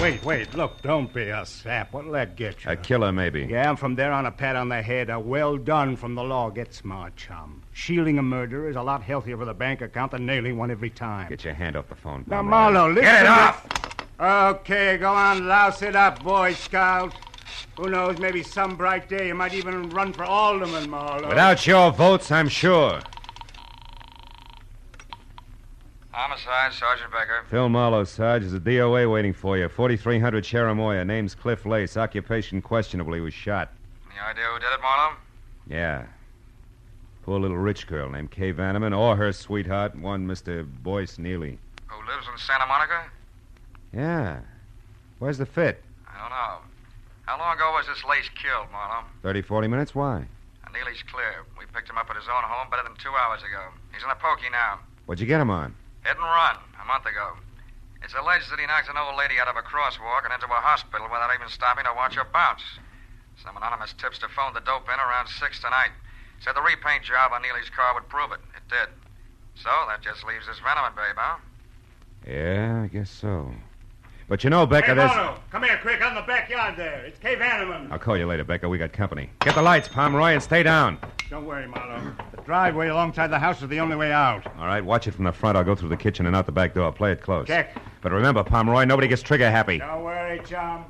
Wait, 0.00 0.24
wait, 0.24 0.54
look, 0.54 0.80
don't 0.80 1.12
be 1.12 1.28
a 1.28 1.44
sap. 1.44 1.92
What'll 1.92 2.12
that 2.12 2.36
get 2.36 2.64
you? 2.64 2.70
A 2.70 2.76
killer, 2.76 3.12
maybe. 3.12 3.44
Yeah, 3.44 3.68
and 3.68 3.78
from 3.78 3.94
there 3.94 4.12
on, 4.12 4.24
a 4.24 4.30
pat 4.30 4.56
on 4.56 4.70
the 4.70 4.80
head, 4.80 5.10
a 5.10 5.20
well 5.20 5.58
done 5.58 5.96
from 5.96 6.14
the 6.14 6.22
law. 6.22 6.48
Get 6.48 6.72
smart, 6.72 7.16
chum. 7.16 7.62
Shielding 7.72 8.18
a 8.18 8.22
murderer 8.22 8.70
is 8.70 8.76
a 8.76 8.82
lot 8.82 9.02
healthier 9.02 9.36
for 9.36 9.44
the 9.44 9.54
bank 9.54 9.82
account 9.82 10.12
than 10.12 10.24
nailing 10.24 10.56
one 10.56 10.70
every 10.70 10.90
time. 10.90 11.28
Get 11.28 11.44
your 11.44 11.54
hand 11.54 11.76
off 11.76 11.88
the 11.88 11.94
phone, 11.94 12.24
Now, 12.26 12.38
Pomeroy. 12.42 12.50
Marlowe, 12.50 12.88
listen. 12.88 13.02
Get 13.04 13.22
it 13.22 13.28
off! 13.28 13.66
Okay, 14.18 14.96
go 14.96 15.12
on, 15.12 15.46
louse 15.46 15.82
it 15.82 15.94
up, 15.96 16.22
Boy 16.22 16.54
Scout. 16.54 17.14
Who 17.76 17.90
knows, 17.90 18.18
maybe 18.18 18.42
some 18.42 18.76
bright 18.76 19.08
day 19.08 19.28
you 19.28 19.34
might 19.34 19.54
even 19.54 19.90
run 19.90 20.12
for 20.12 20.24
alderman, 20.24 20.88
Marlowe. 20.88 21.28
Without 21.28 21.66
your 21.66 21.90
votes, 21.90 22.30
I'm 22.30 22.48
sure. 22.48 23.00
Homicide, 26.10 26.72
Sergeant 26.72 27.12
Becker. 27.12 27.44
Phil 27.50 27.68
Marlowe, 27.68 28.04
Sarge, 28.04 28.42
is 28.44 28.54
a 28.54 28.60
DOA 28.60 29.10
waiting 29.10 29.34
for 29.34 29.58
you. 29.58 29.68
4300 29.68 30.42
Cherimoya. 30.42 31.06
Name's 31.06 31.34
Cliff 31.34 31.66
Lace. 31.66 31.96
Occupation 31.96 32.62
questionable. 32.62 33.12
He 33.12 33.20
was 33.20 33.34
shot. 33.34 33.70
Any 34.10 34.20
idea 34.20 34.44
who 34.44 34.58
did 34.58 34.68
it, 34.72 34.80
Marlowe? 34.80 35.16
Yeah. 35.68 36.06
Poor 37.22 37.38
little 37.38 37.58
rich 37.58 37.86
girl 37.86 38.08
named 38.08 38.30
Kay 38.30 38.52
Vanneman, 38.52 38.96
or 38.96 39.16
her 39.16 39.32
sweetheart, 39.32 39.94
one 39.94 40.26
Mr. 40.26 40.66
Boyce 40.82 41.18
Neely. 41.18 41.58
Who 41.88 41.96
lives 42.06 42.26
in 42.32 42.38
Santa 42.38 42.66
Monica? 42.66 43.10
Yeah. 43.92 44.40
Where's 45.18 45.36
the 45.36 45.44
fit? 45.44 45.82
I 47.36 47.38
don't 47.38 47.44
know. 47.44 47.52
How 47.52 47.68
long 47.68 47.76
ago 47.76 47.76
was 47.76 47.86
this 47.86 48.04
Lace 48.08 48.30
killed, 48.32 48.72
Marlowe? 48.72 49.04
30, 49.22 49.42
40 49.42 49.68
minutes? 49.68 49.94
Why? 49.94 50.24
Neely's 50.72 51.02
clear. 51.08 51.44
We 51.56 51.64
picked 51.72 51.88
him 51.88 51.96
up 51.96 52.08
at 52.12 52.16
his 52.16 52.28
own 52.28 52.44
home 52.44 52.68
better 52.68 52.84
than 52.84 52.96
two 53.00 53.12
hours 53.16 53.40
ago. 53.40 53.72
He's 53.92 54.04
in 54.04 54.12
a 54.12 54.16
pokey 54.16 54.52
now. 54.52 54.80
What'd 55.08 55.20
you 55.20 55.26
get 55.26 55.40
him 55.40 55.48
on? 55.48 55.72
Hit 56.04 56.16
and 56.16 56.24
run, 56.24 56.56
a 56.80 56.84
month 56.84 57.08
ago. 57.08 57.32
It's 58.04 58.12
alleged 58.12 58.52
that 58.52 58.60
he 58.60 58.66
knocked 58.68 58.92
an 58.92 59.00
old 59.00 59.16
lady 59.16 59.40
out 59.40 59.48
of 59.48 59.56
a 59.56 59.64
crosswalk 59.64 60.28
and 60.28 60.32
into 60.36 60.46
a 60.46 60.60
hospital 60.60 61.08
without 61.08 61.32
even 61.32 61.48
stopping 61.48 61.84
to 61.84 61.96
watch 61.96 62.14
her 62.16 62.28
bounce. 62.28 62.62
Some 63.40 63.56
anonymous 63.56 63.94
tipster 63.96 64.28
phoned 64.28 64.54
the 64.56 64.60
dope 64.60 64.88
in 64.88 65.00
around 65.00 65.28
6 65.28 65.40
tonight. 65.60 65.96
Said 66.44 66.56
the 66.56 66.62
repaint 66.62 67.04
job 67.04 67.32
on 67.32 67.40
Neely's 67.40 67.72
car 67.72 67.94
would 67.96 68.08
prove 68.08 68.32
it. 68.32 68.40
It 68.52 68.64
did. 68.68 68.92
So 69.56 69.72
that 69.88 70.04
just 70.04 70.24
leaves 70.24 70.46
this 70.46 70.60
Vanneman 70.60 70.92
babe, 70.92 71.16
huh? 71.16 71.40
Yeah, 72.28 72.84
I 72.84 72.88
guess 72.88 73.08
so. 73.08 73.48
But 74.28 74.42
you 74.42 74.50
know, 74.50 74.66
Becker, 74.66 74.88
hey, 74.88 74.94
there's. 74.94 75.10
Marlowe, 75.10 75.38
come 75.52 75.62
here 75.62 75.78
quick, 75.80 76.00
out 76.00 76.08
in 76.08 76.16
the 76.16 76.22
backyard 76.22 76.76
there. 76.76 77.04
It's 77.04 77.18
Kay 77.18 77.36
Vanneman. 77.36 77.92
I'll 77.92 77.98
call 77.98 78.16
you 78.16 78.26
later, 78.26 78.42
Becker. 78.42 78.68
We 78.68 78.76
got 78.76 78.92
company. 78.92 79.30
Get 79.40 79.54
the 79.54 79.62
lights, 79.62 79.86
Pomeroy, 79.86 80.32
and 80.32 80.42
stay 80.42 80.64
down. 80.64 80.98
Don't 81.30 81.44
worry, 81.44 81.68
Marlowe. 81.68 82.12
The 82.32 82.42
driveway 82.42 82.88
alongside 82.88 83.28
the 83.28 83.38
house 83.38 83.62
is 83.62 83.68
the 83.68 83.78
only 83.78 83.94
way 83.94 84.10
out. 84.10 84.44
All 84.58 84.66
right, 84.66 84.84
watch 84.84 85.06
it 85.06 85.12
from 85.12 85.24
the 85.24 85.32
front. 85.32 85.56
I'll 85.56 85.62
go 85.62 85.76
through 85.76 85.90
the 85.90 85.96
kitchen 85.96 86.26
and 86.26 86.34
out 86.34 86.46
the 86.46 86.52
back 86.52 86.74
door. 86.74 86.90
Play 86.90 87.12
it 87.12 87.22
close. 87.22 87.46
Check. 87.46 87.76
But 88.00 88.10
remember, 88.10 88.42
Pomeroy, 88.42 88.84
nobody 88.84 89.06
gets 89.06 89.22
trigger 89.22 89.48
happy. 89.48 89.78
Don't 89.78 90.02
worry, 90.02 90.40
chum. 90.44 90.84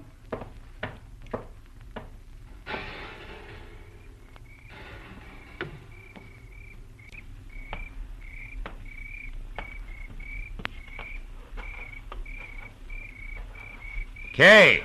Kay! 14.37 14.85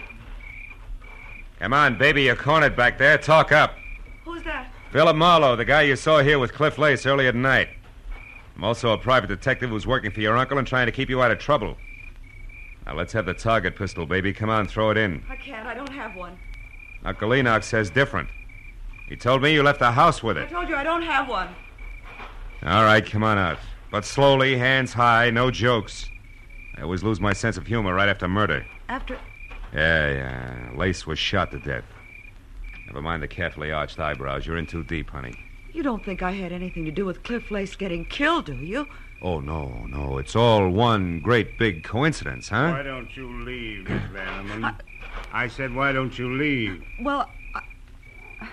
Come 1.59 1.73
on, 1.73 1.97
baby. 1.97 2.23
You're 2.23 2.37
cornered 2.37 2.77
back 2.77 2.97
there. 2.97 3.17
Talk 3.17 3.51
up. 3.51 3.75
Who's 4.23 4.41
that? 4.43 4.71
Philip 4.93 5.17
Marlowe, 5.17 5.57
the 5.57 5.65
guy 5.65 5.81
you 5.81 5.97
saw 5.97 6.19
here 6.19 6.39
with 6.39 6.53
Cliff 6.53 6.77
Lace 6.77 7.05
earlier 7.05 7.33
tonight. 7.33 7.67
I'm 8.55 8.63
also 8.63 8.93
a 8.93 8.97
private 8.97 9.27
detective 9.27 9.69
who's 9.69 9.85
working 9.85 10.09
for 10.09 10.21
your 10.21 10.37
uncle 10.37 10.57
and 10.57 10.65
trying 10.65 10.85
to 10.85 10.93
keep 10.93 11.09
you 11.09 11.21
out 11.21 11.31
of 11.31 11.39
trouble. 11.39 11.75
Now, 12.85 12.95
let's 12.95 13.11
have 13.11 13.25
the 13.25 13.33
target 13.33 13.75
pistol, 13.75 14.05
baby. 14.05 14.31
Come 14.31 14.49
on, 14.49 14.67
throw 14.67 14.89
it 14.89 14.95
in. 14.97 15.21
I 15.29 15.35
can't. 15.35 15.67
I 15.67 15.73
don't 15.73 15.91
have 15.91 16.15
one. 16.15 16.39
Uncle 17.03 17.33
Enoch 17.33 17.63
says 17.63 17.89
different. 17.89 18.29
He 19.09 19.17
told 19.17 19.41
me 19.41 19.53
you 19.53 19.63
left 19.63 19.79
the 19.79 19.91
house 19.91 20.23
with 20.23 20.37
it. 20.37 20.47
I 20.47 20.49
told 20.49 20.69
you 20.69 20.77
I 20.77 20.83
don't 20.85 21.01
have 21.01 21.27
one. 21.27 21.49
All 22.63 22.85
right, 22.85 23.05
come 23.05 23.23
on 23.23 23.37
out. 23.37 23.57
But 23.91 24.05
slowly, 24.05 24.57
hands 24.57 24.93
high, 24.93 25.29
no 25.29 25.51
jokes. 25.51 26.09
I 26.77 26.83
always 26.83 27.03
lose 27.03 27.19
my 27.19 27.33
sense 27.33 27.57
of 27.57 27.67
humor 27.67 27.93
right 27.93 28.07
after 28.07 28.29
murder. 28.29 28.65
After. 28.87 29.19
Yeah, 29.73 30.11
yeah. 30.11 30.71
Lace 30.75 31.07
was 31.07 31.19
shot 31.19 31.51
to 31.51 31.59
death. 31.59 31.85
Never 32.87 33.01
mind 33.01 33.23
the 33.23 33.27
carefully 33.27 33.71
arched 33.71 33.99
eyebrows. 33.99 34.45
You're 34.45 34.57
in 34.57 34.67
too 34.67 34.83
deep, 34.83 35.09
honey. 35.09 35.33
You 35.71 35.83
don't 35.83 36.03
think 36.03 36.21
I 36.21 36.31
had 36.31 36.51
anything 36.51 36.83
to 36.85 36.91
do 36.91 37.05
with 37.05 37.23
Cliff 37.23 37.49
Lace 37.49 37.75
getting 37.75 38.03
killed, 38.05 38.45
do 38.47 38.55
you? 38.55 38.87
Oh, 39.21 39.39
no, 39.39 39.85
no. 39.87 40.17
It's 40.17 40.35
all 40.35 40.69
one 40.69 41.21
great 41.21 41.57
big 41.57 41.83
coincidence, 41.83 42.49
huh? 42.49 42.71
Why 42.71 42.83
don't 42.83 43.15
you 43.15 43.31
leave, 43.43 43.87
Miss 43.87 44.01
Vanneman? 44.11 44.75
I 45.31 45.47
said, 45.47 45.73
why 45.73 45.91
don't 45.93 46.17
you 46.19 46.35
leave? 46.35 46.83
Well, 47.01 47.29
I... 47.55 48.49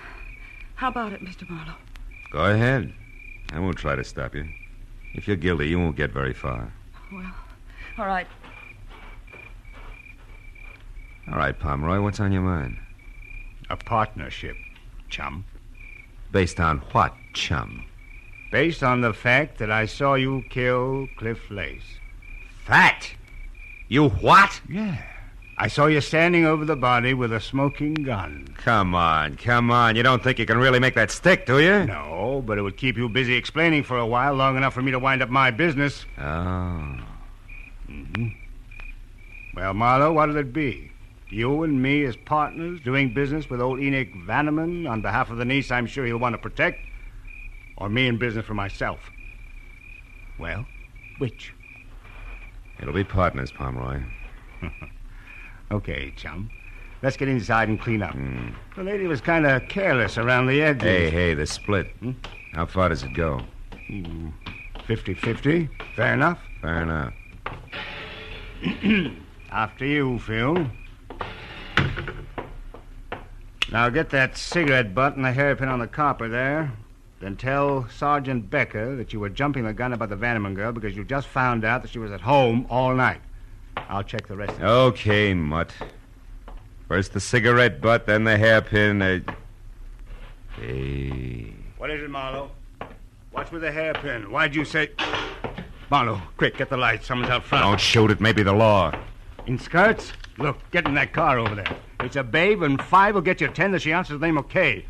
how 0.77 0.89
about 0.89 1.13
it, 1.13 1.25
Mr. 1.25 1.49
Marlowe? 1.49 1.75
Go 2.31 2.45
ahead. 2.45 2.93
I 3.53 3.59
won't 3.59 3.79
try 3.79 3.97
to 3.97 4.05
stop 4.05 4.35
you. 4.35 4.47
If 5.15 5.27
you're 5.27 5.37
guilty, 5.37 5.69
you 5.69 5.81
won't 5.81 5.97
get 5.97 6.13
very 6.13 6.35
far. 6.35 6.73
Well, 7.13 7.35
all 7.97 8.07
right. 8.07 8.27
All 11.31 11.38
right, 11.38 11.59
Pomeroy, 11.59 12.01
what's 12.01 12.21
on 12.21 12.33
your 12.33 12.43
mind? 12.43 12.79
A 13.69 13.77
partnership, 13.77 14.57
chum. 15.11 15.45
Based 16.33 16.59
on 16.59 16.79
what, 16.93 17.14
chum? 17.35 17.85
Based 18.51 18.83
on 18.83 19.03
the 19.03 19.12
fact 19.12 19.59
that 19.59 19.71
I 19.71 19.85
saw 19.85 20.14
you 20.14 20.43
kill 20.49 21.07
Cliff 21.19 21.51
Lace. 21.51 21.99
Fact? 22.64 23.14
You 23.88 24.09
what? 24.09 24.61
Yeah. 24.69 25.03
I 25.59 25.69
saw 25.69 25.87
you 25.87 26.01
standing 26.01 26.47
over 26.47 26.64
the 26.64 26.77
body 26.77 27.12
with 27.14 27.33
a 27.33 27.41
smoking 27.41 27.95
gun. 27.95 28.49
Come 28.57 28.95
on, 28.95 29.37
come 29.37 29.71
on. 29.71 29.97
You 29.97 30.03
don't 30.03 30.23
think 30.23 30.38
you 30.38 30.47
can 30.47 30.57
really 30.57 30.79
make 30.79 30.95
that 30.95 31.11
stick, 31.11 31.47
do 31.47 31.59
you? 31.59 31.85
No, 31.85 32.43
but 32.47 32.57
it 32.59 32.62
would 32.62 32.77
keep 32.77 32.97
you 32.97 33.09
busy 33.09 33.35
explaining 33.35 33.83
for 33.83 33.99
a 33.99 34.07
while, 34.07 34.35
long 34.35 34.57
enough 34.57 34.73
for 34.73 34.83
me 34.83 34.93
to 34.93 34.99
wind 34.99 35.21
up 35.21 35.29
my 35.29 35.51
business. 35.51 36.07
Oh. 36.17 37.01
Mm-hmm. 37.91 38.29
Well, 39.55 39.75
Marlowe, 39.75 40.12
what'll 40.12 40.37
it 40.37 40.53
be? 40.53 40.88
You 41.31 41.62
and 41.62 41.83
me 41.83 42.05
as 42.05 42.17
partners 42.17 42.81
doing 42.81 43.12
business 43.12 43.51
with 43.51 43.61
old 43.61 43.81
Enoch 43.81 44.12
Vanneman 44.27 44.88
on 44.88 45.03
behalf 45.03 45.31
of 45.31 45.37
the 45.37 45.45
niece 45.45 45.71
I'm 45.71 45.87
sure 45.87 46.07
he'll 46.07 46.19
want 46.19 46.35
to 46.35 46.38
protect? 46.38 46.87
Or 47.77 47.88
me 47.88 48.07
in 48.07 48.19
business 48.19 48.47
for 48.47 48.55
myself? 48.55 49.11
Well, 50.38 50.67
which? 51.19 51.55
It'll 52.81 52.95
be 52.95 53.05
partners, 53.05 53.53
Pomeroy. 53.53 54.03
Okay, 55.71 56.12
chum. 56.17 56.51
Let's 57.03 57.17
get 57.17 57.29
inside 57.29 57.69
and 57.69 57.81
clean 57.81 58.03
up. 58.03 58.14
Mm. 58.14 58.55
The 58.75 58.83
lady 58.83 59.07
was 59.07 59.21
kind 59.21 59.47
of 59.47 59.69
careless 59.69 60.17
around 60.17 60.47
the 60.47 60.62
edges. 60.62 60.83
Hey, 60.83 61.11
hey, 61.11 61.35
the 61.35 61.47
split. 61.47 61.95
How 62.53 62.67
far 62.67 62.88
does 62.88 63.03
it 63.03 63.12
go? 63.12 63.41
Hmm, 63.87 64.31
50 64.87 65.14
50. 65.14 65.69
Fair 65.95 66.14
enough. 66.14 66.41
Fair 66.62 66.83
enough. 66.83 67.12
After 69.51 69.85
you, 69.85 70.19
Phil. 70.21 70.67
Now 73.71 73.91
get 73.91 74.11
that 74.11 74.37
cigarette 74.37 74.95
butt 74.95 75.17
and 75.17 75.25
the 75.25 75.33
hairpin 75.33 75.69
on 75.69 75.79
the 75.79 75.87
copper 75.87 76.29
there. 76.29 76.73
Then 77.21 77.37
tell 77.37 77.89
Sergeant 77.89 78.49
Becker 78.49 78.97
that 78.97 79.13
you 79.13 79.21
were 79.21 79.29
jumping 79.29 79.65
the 79.65 79.75
gun 79.75 79.93
about 79.93 80.09
the 80.09 80.17
Vanneman 80.17 80.55
girl 80.55 80.73
because 80.73 80.97
you 80.97 81.05
just 81.05 81.27
found 81.27 81.65
out 81.65 81.83
that 81.83 81.91
she 81.91 81.99
was 81.99 82.13
at 82.13 82.21
home 82.21 82.67
all 82.71 82.95
night. 82.95 83.21
I'll 83.77 84.05
check 84.05 84.27
the 84.27 84.37
rest 84.37 84.53
of 84.53 84.63
it. 84.63 84.65
Okay, 84.65 85.35
Mutt. 85.35 85.73
First 86.87 87.13
the 87.13 87.21
cigarette 87.21 87.81
butt, 87.81 88.07
then 88.07 88.25
the 88.25 88.39
hairpin. 88.39 89.03
Uh... 89.03 89.21
Hey. 90.57 91.53
What 91.77 91.91
is 91.91 92.03
it, 92.03 92.11
Marlowe? 92.11 92.51
What's 93.33 93.53
with 93.53 93.63
the 93.63 93.73
hairpin? 93.73 94.31
Why'd 94.31 94.55
you 94.55 94.65
say. 94.65 94.91
Marlowe, 95.91 96.23
quick, 96.37 96.57
get 96.57 96.71
the 96.71 96.77
light. 96.77 97.05
Someone's 97.05 97.31
out 97.31 97.45
front. 97.45 97.65
Don't 97.65 97.81
shoot 97.81 98.11
it, 98.11 98.21
maybe 98.21 98.43
the 98.43 98.53
law. 98.53 98.93
In 99.47 99.59
skirts? 99.59 100.13
Look, 100.39 100.59
get 100.71 100.87
in 100.87 100.95
that 100.95 101.13
car 101.13 101.39
over 101.39 101.55
there. 101.55 101.77
It's 102.01 102.17
a 102.17 102.23
babe, 102.23 102.63
and 102.63 102.81
five 102.81 103.15
will 103.15 103.23
get 103.23 103.41
you 103.41 103.49
ten 103.49 103.73
that 103.73 103.83
she 103.83 103.93
answers 103.93 104.21
the 104.21 104.27
name 104.27 104.39
of 104.39 104.49
Kay. 104.49 104.85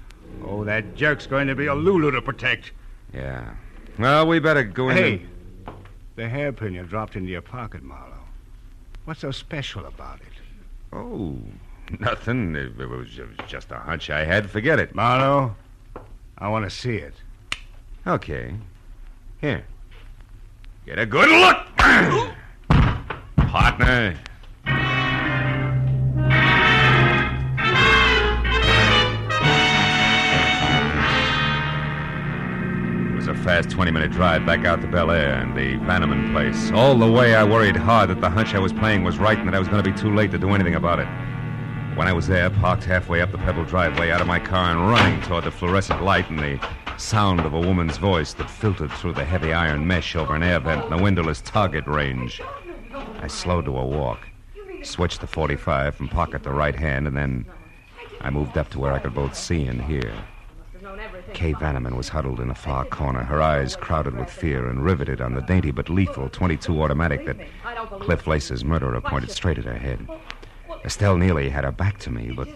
Oh, 0.45 0.65
that 0.65 0.95
jerk's 0.95 1.27
going 1.27 1.47
to 1.49 1.55
be 1.55 1.67
a 1.67 1.75
Lulu 1.75 2.11
to 2.11 2.21
protect. 2.23 2.73
Yeah. 3.15 3.55
Well, 3.99 4.27
we 4.27 4.39
better 4.39 4.63
go 4.65 4.89
in. 4.91 4.97
Hey, 4.97 5.13
and- 5.15 5.29
the 6.17 6.29
hairpin 6.29 6.75
you 6.75 6.83
dropped 6.83 7.15
into 7.17 7.31
your 7.31 7.41
pocket, 7.43 7.83
Marlowe. 7.83 8.15
What's 9.05 9.21
so 9.21 9.31
special 9.31 9.87
about 9.87 10.21
it? 10.21 10.27
Oh, 10.93 11.39
nothing. 12.01 12.55
It, 12.57 12.79
it 12.79 12.87
was 12.89 13.09
ju- 13.09 13.31
just 13.47 13.71
a 13.71 13.77
hunch 13.79 14.11
I 14.11 14.25
had. 14.25 14.51
Forget 14.51 14.79
it. 14.81 14.95
Marlowe, 14.95 15.55
I 16.37 16.49
want 16.49 16.65
to 16.65 16.71
see 16.71 16.97
it. 16.97 17.15
Okay. 18.07 18.55
Here. 19.41 19.65
Get 20.87 20.99
a 20.99 21.07
good 21.07 21.29
look. 21.29 21.57
Partner. 23.37 24.19
Fast 33.59 33.71
20 33.71 33.91
minute 33.91 34.13
drive 34.13 34.47
back 34.47 34.65
out 34.65 34.81
to 34.83 34.87
Bel 34.87 35.11
Air 35.11 35.35
and 35.35 35.57
the 35.57 35.85
Vanneman 35.85 36.31
place. 36.31 36.71
All 36.71 36.97
the 36.97 37.11
way, 37.11 37.35
I 37.35 37.43
worried 37.43 37.75
hard 37.75 38.09
that 38.09 38.21
the 38.21 38.31
hunch 38.31 38.55
I 38.55 38.61
was 38.61 38.73
playing 38.73 39.03
was 39.03 39.19
right 39.19 39.37
and 39.37 39.49
that 39.49 39.55
I 39.57 39.59
was 39.59 39.67
going 39.67 39.83
to 39.83 39.91
be 39.91 39.99
too 39.99 40.15
late 40.15 40.31
to 40.31 40.39
do 40.39 40.51
anything 40.51 40.77
about 40.77 41.01
it. 41.01 41.09
When 41.99 42.07
I 42.07 42.13
was 42.13 42.29
there, 42.29 42.51
parked 42.51 42.85
halfway 42.85 43.21
up 43.21 43.33
the 43.33 43.39
pebble 43.39 43.65
driveway, 43.65 44.13
out 44.13 44.21
of 44.21 44.29
my 44.29 44.39
car 44.39 44.71
and 44.71 44.89
running 44.89 45.21
toward 45.23 45.43
the 45.43 45.51
fluorescent 45.51 46.05
light 46.05 46.31
and 46.31 46.39
the 46.39 46.65
sound 46.99 47.41
of 47.41 47.53
a 47.53 47.59
woman's 47.59 47.97
voice 47.97 48.33
that 48.35 48.49
filtered 48.49 48.93
through 48.93 49.15
the 49.15 49.25
heavy 49.25 49.53
iron 49.53 49.85
mesh 49.85 50.15
over 50.15 50.37
an 50.37 50.45
air 50.45 50.61
vent 50.61 50.85
in 50.85 50.97
the 50.97 51.03
windowless 51.03 51.41
target 51.41 51.89
range. 51.89 52.41
I 53.21 53.27
slowed 53.27 53.65
to 53.65 53.77
a 53.77 53.85
walk, 53.85 54.21
switched 54.85 55.21
to 55.23 55.27
45 55.27 55.97
from 55.97 56.09
pocket 56.09 56.45
to 56.45 56.53
right 56.53 56.77
hand, 56.77 57.09
and 57.09 57.17
then 57.17 57.45
I 58.21 58.31
moved 58.31 58.57
up 58.57 58.71
to 58.71 58.79
where 58.79 58.93
I 58.93 59.01
could 59.01 59.15
both 59.15 59.37
see 59.37 59.65
and 59.65 59.83
hear. 59.83 60.15
Kay 61.35 61.53
Vanneman 61.55 61.97
was 61.97 62.09
huddled 62.09 62.41
in 62.41 62.51
a 62.51 62.55
far 62.55 62.85
corner, 62.85 63.23
her 63.23 63.41
eyes 63.41 63.77
crowded 63.77 64.17
with 64.17 64.31
fear 64.31 64.69
and 64.69 64.85
riveted 64.85 65.21
on 65.21 65.35
the 65.35 65.43
dainty 65.43 65.71
but 65.71 65.89
lethal 65.89 66.29
22 66.29 66.83
automatic 66.83 67.27
that 67.27 67.37
Cliff 68.01 68.27
Lace's 68.27 68.65
murderer 68.65 69.01
pointed 69.01 69.31
straight 69.31 69.59
at 69.59 69.65
her 69.65 69.79
head. 69.79 70.07
Estelle 70.85 71.17
Neely 71.17 71.49
had 71.49 71.65
her 71.65 71.73
back 71.73 71.99
to 72.01 72.11
me, 72.11 72.31
but 72.31 72.49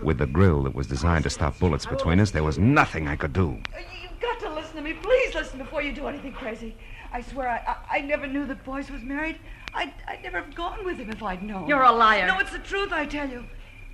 with 0.00 0.18
the 0.18 0.26
grill 0.26 0.62
that 0.64 0.74
was 0.74 0.86
designed 0.86 1.24
to 1.24 1.30
stop 1.30 1.58
bullets 1.58 1.86
between 1.86 2.20
us, 2.20 2.30
there 2.30 2.42
was 2.42 2.58
nothing 2.58 3.08
I 3.08 3.16
could 3.16 3.32
do. 3.32 3.58
You've 4.02 4.20
got 4.20 4.40
to 4.40 4.54
listen 4.54 4.76
to 4.76 4.82
me. 4.82 4.94
Please 4.94 5.34
listen 5.34 5.58
before 5.58 5.82
you 5.82 5.92
do 5.92 6.06
anything 6.06 6.32
crazy. 6.32 6.76
I 7.12 7.22
swear 7.22 7.48
I, 7.48 7.76
I, 7.90 7.98
I 7.98 8.00
never 8.00 8.26
knew 8.26 8.46
that 8.46 8.64
Boyce 8.64 8.90
was 8.90 9.02
married. 9.02 9.38
I'd, 9.74 9.92
I'd 10.08 10.22
never 10.22 10.40
have 10.40 10.54
gone 10.54 10.84
with 10.84 10.98
him 10.98 11.10
if 11.10 11.22
I'd 11.22 11.42
known. 11.42 11.68
You're 11.68 11.82
a 11.82 11.92
liar. 11.92 12.26
No, 12.26 12.38
it's 12.38 12.52
the 12.52 12.58
truth, 12.58 12.92
I 12.92 13.06
tell 13.06 13.28
you. 13.28 13.44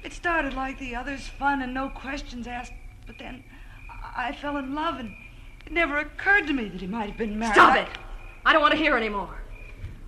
It 0.02 0.12
started 0.12 0.54
like 0.54 0.78
the 0.78 0.96
others, 0.96 1.28
fun 1.28 1.62
and 1.62 1.74
no 1.74 1.88
questions 1.88 2.46
asked. 2.46 2.72
But 3.06 3.18
then 3.18 3.44
I, 4.14 4.32
fell 4.32 4.56
in 4.56 4.74
love, 4.74 4.98
and 4.98 5.14
it 5.66 5.72
never 5.72 5.98
occurred 5.98 6.46
to 6.46 6.52
me 6.52 6.68
that 6.68 6.80
he 6.80 6.86
might 6.86 7.08
have 7.08 7.18
been 7.18 7.38
married. 7.38 7.54
Stop 7.54 7.74
I- 7.74 7.80
it! 7.80 7.88
I 8.44 8.52
don't 8.52 8.62
want 8.62 8.72
to 8.72 8.78
hear 8.78 8.96
any 8.96 9.08
more. 9.08 9.38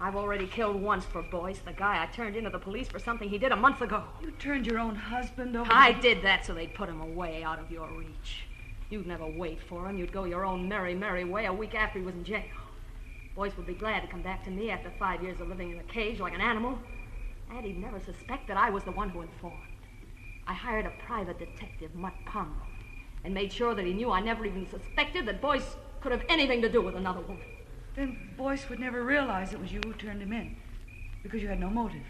I've 0.00 0.16
already 0.16 0.46
killed 0.46 0.82
once 0.82 1.04
for 1.04 1.22
Boyce, 1.22 1.60
the 1.60 1.72
guy 1.72 2.02
I 2.02 2.06
turned 2.06 2.36
into 2.36 2.50
the 2.50 2.58
police 2.58 2.88
for 2.88 2.98
something 2.98 3.28
he 3.28 3.38
did 3.38 3.52
a 3.52 3.56
month 3.56 3.80
ago. 3.80 4.02
You 4.20 4.32
turned 4.32 4.66
your 4.66 4.78
own 4.78 4.96
husband 4.96 5.56
over. 5.56 5.70
I 5.72 5.92
did 5.92 6.22
that 6.22 6.44
so 6.44 6.52
they'd 6.52 6.74
put 6.74 6.88
him 6.88 7.00
away 7.00 7.42
out 7.42 7.58
of 7.58 7.70
your 7.70 7.88
reach. 7.88 8.44
You'd 8.90 9.06
never 9.06 9.26
wait 9.26 9.62
for 9.62 9.88
him. 9.88 9.96
You'd 9.96 10.12
go 10.12 10.24
your 10.24 10.44
own 10.44 10.68
merry, 10.68 10.94
merry 10.94 11.24
way 11.24 11.46
a 11.46 11.52
week 11.52 11.74
after 11.74 12.00
he 12.00 12.04
was 12.04 12.14
in 12.14 12.24
jail. 12.24 12.42
Boyce 13.34 13.56
would 13.56 13.66
be 13.66 13.74
glad 13.74 14.00
to 14.02 14.08
come 14.08 14.20
back 14.20 14.44
to 14.44 14.50
me 14.50 14.70
after 14.70 14.90
five 14.98 15.22
years 15.22 15.40
of 15.40 15.48
living 15.48 15.70
in 15.70 15.78
a 15.78 15.82
cage 15.84 16.20
like 16.20 16.34
an 16.34 16.40
animal. 16.40 16.78
And 17.50 17.64
he'd 17.64 17.80
never 17.80 18.00
suspect 18.00 18.48
that 18.48 18.56
I 18.56 18.70
was 18.70 18.84
the 18.84 18.92
one 18.92 19.08
who 19.08 19.22
informed. 19.22 19.56
I 20.46 20.52
hired 20.52 20.86
a 20.86 20.90
private 20.90 21.38
detective, 21.38 21.94
Mutt 21.94 22.14
Pomeroy, 22.26 22.54
and 23.24 23.32
made 23.32 23.52
sure 23.52 23.74
that 23.74 23.84
he 23.84 23.92
knew 23.92 24.10
I 24.10 24.20
never 24.20 24.44
even 24.44 24.68
suspected 24.68 25.26
that 25.26 25.40
Boyce 25.40 25.76
could 26.00 26.12
have 26.12 26.24
anything 26.28 26.60
to 26.62 26.68
do 26.70 26.82
with 26.82 26.94
another 26.94 27.20
woman. 27.20 27.42
Then 27.96 28.18
Boyce 28.36 28.68
would 28.68 28.78
never 28.78 29.02
realize 29.02 29.52
it 29.52 29.60
was 29.60 29.72
you 29.72 29.80
who 29.84 29.94
turned 29.94 30.20
him 30.20 30.32
in 30.32 30.56
because 31.22 31.40
you 31.40 31.48
had 31.48 31.60
no 31.60 31.70
motive. 31.70 32.02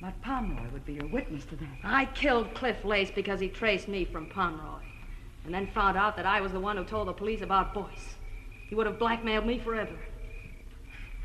But 0.00 0.20
Pomeroy 0.22 0.70
would 0.72 0.84
be 0.84 0.94
your 0.94 1.06
witness 1.06 1.44
to 1.46 1.56
that. 1.56 1.78
I 1.84 2.06
killed 2.06 2.54
Cliff 2.54 2.84
Lace 2.84 3.10
because 3.10 3.38
he 3.38 3.48
traced 3.48 3.86
me 3.86 4.04
from 4.04 4.26
Pomeroy, 4.26 4.80
and 5.44 5.54
then 5.54 5.68
found 5.68 5.96
out 5.96 6.16
that 6.16 6.26
I 6.26 6.40
was 6.40 6.52
the 6.52 6.60
one 6.60 6.76
who 6.76 6.84
told 6.84 7.06
the 7.06 7.12
police 7.12 7.42
about 7.42 7.74
Boyce. 7.74 8.16
He 8.68 8.74
would 8.74 8.86
have 8.86 8.98
blackmailed 8.98 9.46
me 9.46 9.58
forever. 9.58 9.96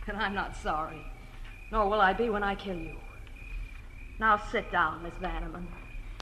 And 0.06 0.18
I'm 0.18 0.36
not 0.36 0.56
sorry, 0.56 1.02
nor 1.72 1.90
will 1.90 2.02
I 2.02 2.14
be 2.14 2.30
when 2.30 2.44
I 2.44 2.56
kill 2.56 2.78
you. 2.78 2.98
Now 4.20 4.38
sit 4.38 4.72
down, 4.72 5.04
Miss 5.04 5.14
Vanneman, 5.16 5.66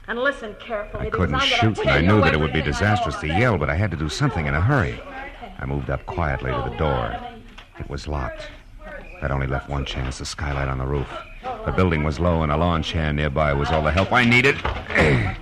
and 0.08 0.18
listen 0.18 0.54
carefully. 0.58 1.06
I 1.06 1.10
couldn't 1.10 1.34
I'm 1.34 1.40
shoot, 1.40 1.78
and 1.78 1.90
I 1.90 2.00
knew 2.00 2.20
that 2.20 2.34
it 2.34 2.38
would 2.38 2.52
be 2.52 2.60
everything 2.60 2.62
I 2.62 2.66
know 2.66 2.72
disastrous 2.72 3.16
to 3.16 3.26
yell, 3.26 3.58
but 3.58 3.70
I 3.70 3.74
had 3.74 3.90
to 3.90 3.96
do 3.96 4.08
something 4.08 4.46
in 4.46 4.54
a 4.54 4.60
hurry. 4.60 5.00
I 5.58 5.66
moved 5.66 5.90
up 5.90 6.04
quietly 6.06 6.50
to 6.52 6.70
the 6.70 6.76
door. 6.76 7.16
It 7.78 7.88
was 7.88 8.06
locked. 8.06 8.48
That 9.20 9.30
only 9.30 9.46
left 9.46 9.68
one 9.68 9.84
chance 9.84 10.18
the 10.18 10.26
skylight 10.26 10.68
on 10.68 10.78
the 10.78 10.86
roof. 10.86 11.08
The 11.64 11.72
building 11.72 12.04
was 12.04 12.20
low, 12.20 12.42
and 12.42 12.52
a 12.52 12.56
lawn 12.56 12.82
chair 12.82 13.12
nearby 13.12 13.52
was 13.52 13.70
all 13.70 13.82
the 13.82 13.90
help 13.90 14.12
I 14.12 14.24
needed. 14.24 14.56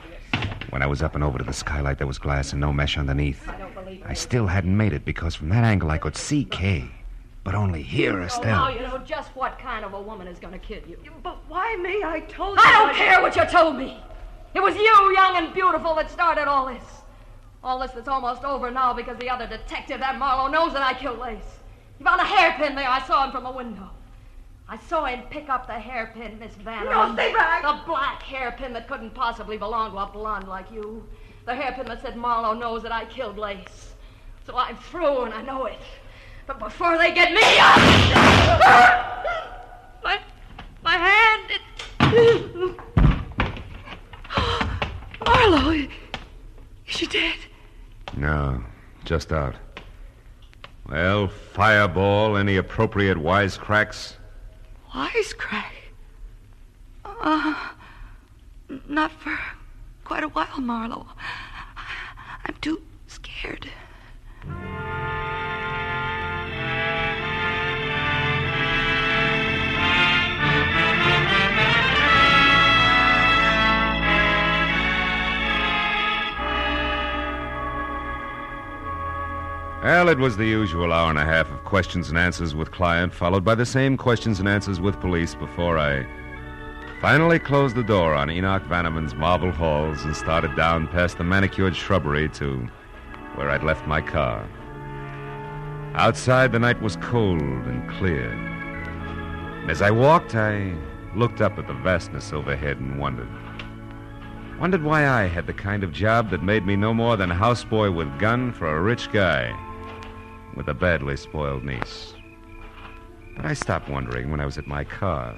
When 0.74 0.82
I 0.82 0.86
was 0.86 1.02
up 1.02 1.14
and 1.14 1.22
over 1.22 1.38
to 1.38 1.44
the 1.44 1.52
skylight, 1.52 1.98
there 1.98 2.06
was 2.08 2.18
glass 2.18 2.50
and 2.50 2.60
no 2.60 2.72
mesh 2.72 2.98
underneath. 2.98 3.48
I 4.04 4.12
still 4.12 4.48
hadn't 4.48 4.76
made 4.76 4.92
it 4.92 5.04
because 5.04 5.36
from 5.36 5.48
that 5.50 5.62
angle 5.62 5.88
I 5.88 5.98
could 5.98 6.16
see 6.16 6.44
Kay, 6.44 6.90
but 7.44 7.54
only 7.54 7.80
hear 7.80 8.20
Oh, 8.20 8.42
now 8.42 8.68
you 8.70 8.80
know 8.80 8.98
just 8.98 9.28
what 9.36 9.56
kind 9.60 9.84
of 9.84 9.94
a 9.94 10.02
woman 10.02 10.26
is 10.26 10.40
going 10.40 10.52
to 10.52 10.58
kill 10.58 10.82
you. 10.88 10.98
But 11.22 11.38
why 11.46 11.76
me? 11.76 12.02
I 12.02 12.18
told 12.28 12.58
you. 12.58 12.64
I 12.64 12.72
don't 12.72 12.92
care 12.96 13.22
what 13.22 13.36
you 13.36 13.44
told 13.44 13.76
me. 13.76 14.02
It 14.54 14.62
was 14.62 14.76
you, 14.76 15.12
young 15.14 15.36
and 15.36 15.52
beautiful, 15.52 15.94
that 15.96 16.10
started 16.10 16.46
all 16.46 16.66
this. 16.66 16.84
All 17.62 17.78
this 17.78 17.92
that's 17.92 18.08
almost 18.08 18.44
over 18.44 18.70
now 18.70 18.92
because 18.92 19.18
the 19.18 19.30
other 19.30 19.46
detective, 19.46 20.00
that 20.00 20.18
Marlowe, 20.18 20.48
knows 20.48 20.72
that 20.74 20.82
I 20.82 20.94
killed 20.94 21.18
Lace. 21.18 21.58
He 21.98 22.04
found 22.04 22.20
a 22.20 22.24
hairpin 22.24 22.74
there. 22.74 22.88
I 22.88 23.04
saw 23.06 23.24
him 23.24 23.32
from 23.32 23.44
the 23.44 23.50
window. 23.50 23.90
I 24.68 24.78
saw 24.78 25.04
him 25.04 25.22
pick 25.30 25.48
up 25.48 25.66
the 25.66 25.74
hairpin, 25.74 26.38
Miss 26.38 26.54
Vanna. 26.54 26.90
No, 26.90 27.12
stay 27.14 27.32
back. 27.32 27.62
The 27.62 27.80
black 27.86 28.22
hairpin 28.22 28.72
that 28.72 28.88
couldn't 28.88 29.14
possibly 29.14 29.58
belong 29.58 29.90
to 29.92 29.98
a 29.98 30.06
blonde 30.06 30.48
like 30.48 30.70
you. 30.70 31.06
The 31.44 31.54
hairpin 31.54 31.86
that 31.86 32.00
said 32.00 32.16
Marlowe 32.16 32.54
knows 32.54 32.82
that 32.82 32.92
I 32.92 33.04
killed 33.04 33.36
Lace. 33.36 33.94
So 34.46 34.56
I'm 34.56 34.76
through 34.76 35.24
and 35.24 35.34
I 35.34 35.42
know 35.42 35.66
it. 35.66 35.80
But 36.46 36.58
before 36.58 36.96
they 36.98 37.12
get 37.12 37.32
me, 37.32 37.40
I... 37.42 37.70
my, 40.04 40.18
my 40.82 40.96
hand, 40.96 41.50
it... 41.50 41.60
Marlowe, 45.24 45.70
is 45.72 45.88
she 46.86 47.06
dead? 47.06 47.36
No, 48.24 48.64
just 49.04 49.32
out. 49.32 49.54
Well, 50.88 51.28
fireball, 51.28 52.38
any 52.38 52.56
appropriate 52.56 53.18
wisecracks? 53.18 54.14
Wisecrack. 54.94 55.72
Uh, 57.04 57.54
not 58.88 59.12
for 59.12 59.38
quite 60.04 60.24
a 60.24 60.28
while, 60.28 60.58
Marlowe. 60.58 61.06
I'm 62.46 62.54
too 62.62 62.80
scared. 63.08 63.68
Well, 79.84 80.08
it 80.08 80.16
was 80.16 80.38
the 80.38 80.46
usual 80.46 80.94
hour 80.94 81.10
and 81.10 81.18
a 81.18 81.26
half 81.26 81.50
of 81.50 81.62
questions 81.64 82.08
and 82.08 82.16
answers 82.16 82.54
with 82.54 82.72
client, 82.72 83.12
followed 83.12 83.44
by 83.44 83.54
the 83.54 83.66
same 83.66 83.98
questions 83.98 84.40
and 84.40 84.48
answers 84.48 84.80
with 84.80 84.98
police 84.98 85.34
before 85.34 85.78
I 85.78 86.06
finally 87.02 87.38
closed 87.38 87.76
the 87.76 87.82
door 87.82 88.14
on 88.14 88.30
Enoch 88.30 88.62
Vanneman's 88.62 89.14
marble 89.14 89.50
halls 89.50 90.02
and 90.04 90.16
started 90.16 90.56
down 90.56 90.88
past 90.88 91.18
the 91.18 91.24
manicured 91.24 91.76
shrubbery 91.76 92.30
to 92.30 92.66
where 93.34 93.50
I'd 93.50 93.62
left 93.62 93.86
my 93.86 94.00
car. 94.00 94.48
Outside, 95.96 96.52
the 96.52 96.58
night 96.58 96.80
was 96.80 96.96
cold 97.02 97.42
and 97.42 97.86
clear. 97.90 98.32
As 99.68 99.82
I 99.82 99.90
walked, 99.90 100.34
I 100.34 100.74
looked 101.14 101.42
up 101.42 101.58
at 101.58 101.66
the 101.66 101.74
vastness 101.74 102.32
overhead 102.32 102.78
and 102.78 102.98
wondered. 102.98 103.28
Wondered 104.58 104.82
why 104.82 105.06
I 105.06 105.26
had 105.26 105.46
the 105.46 105.52
kind 105.52 105.84
of 105.84 105.92
job 105.92 106.30
that 106.30 106.42
made 106.42 106.64
me 106.64 106.74
no 106.74 106.94
more 106.94 107.18
than 107.18 107.28
houseboy 107.28 107.94
with 107.94 108.18
gun 108.18 108.50
for 108.50 108.74
a 108.74 108.80
rich 108.80 109.12
guy 109.12 109.54
with 110.56 110.68
a 110.68 110.74
badly 110.74 111.16
spoiled 111.16 111.64
niece. 111.64 112.14
But 113.36 113.46
I 113.46 113.54
stopped 113.54 113.88
wondering 113.88 114.30
when 114.30 114.40
I 114.40 114.44
was 114.44 114.58
at 114.58 114.66
my 114.66 114.84
car 114.84 115.36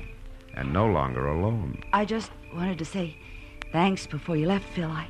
and 0.55 0.72
no 0.72 0.87
longer 0.87 1.26
alone. 1.26 1.83
I 1.92 2.05
just 2.05 2.31
wanted 2.55 2.79
to 2.79 2.85
say 2.85 3.16
thanks 3.72 4.07
before 4.07 4.37
you 4.37 4.46
left, 4.46 4.68
Phil. 4.70 4.90
I, 4.90 5.09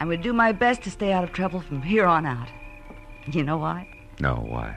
I'm 0.00 0.08
going 0.08 0.18
to 0.18 0.22
do 0.22 0.32
my 0.32 0.52
best 0.52 0.82
to 0.82 0.90
stay 0.90 1.12
out 1.12 1.24
of 1.24 1.32
trouble 1.32 1.60
from 1.60 1.82
here 1.82 2.06
on 2.06 2.26
out. 2.26 2.48
You 3.30 3.42
know 3.42 3.58
why? 3.58 3.88
No, 4.20 4.34
why? 4.34 4.76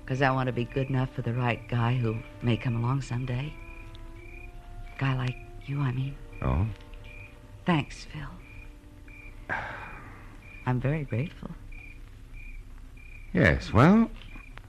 Because 0.00 0.22
I 0.22 0.30
want 0.30 0.46
to 0.46 0.52
be 0.52 0.64
good 0.64 0.88
enough 0.88 1.10
for 1.14 1.22
the 1.22 1.34
right 1.34 1.66
guy 1.68 1.94
who 1.94 2.16
may 2.42 2.56
come 2.56 2.76
along 2.76 3.02
someday. 3.02 3.52
A 4.94 4.98
guy 4.98 5.16
like 5.16 5.36
you, 5.66 5.80
I 5.80 5.92
mean. 5.92 6.16
Oh? 6.42 6.66
Thanks, 7.66 8.06
Phil. 8.06 9.56
I'm 10.66 10.80
very 10.80 11.04
grateful. 11.04 11.50
Yes, 13.36 13.70
well, 13.70 14.10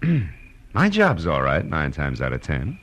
my 0.73 0.89
job's 0.89 1.25
all 1.25 1.41
right 1.41 1.63
nine 1.63 1.93
times 1.93 2.19
out 2.19 2.33
of 2.33 2.41
ten. 2.41 2.77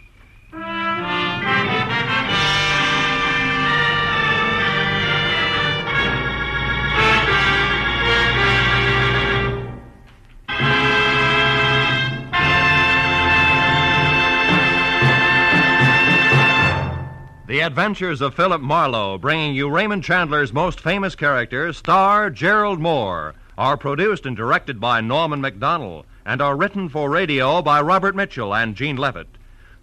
The 17.46 17.60
Adventures 17.60 18.22
of 18.22 18.34
Philip 18.34 18.62
Marlowe, 18.62 19.18
bringing 19.18 19.54
you 19.54 19.68
Raymond 19.68 20.02
Chandler's 20.02 20.54
most 20.54 20.80
famous 20.80 21.14
character, 21.14 21.74
star 21.74 22.30
Gerald 22.30 22.80
Mohr, 22.80 23.34
are 23.56 23.76
produced 23.76 24.26
and 24.26 24.36
directed 24.36 24.80
by 24.80 25.00
Norman 25.00 25.40
Macdonnell 25.40 26.04
and 26.24 26.40
are 26.40 26.56
written 26.56 26.88
for 26.88 27.10
radio 27.10 27.62
by 27.62 27.80
Robert 27.80 28.16
Mitchell 28.16 28.54
and 28.54 28.74
Gene 28.74 28.96
Levitt. 28.96 29.28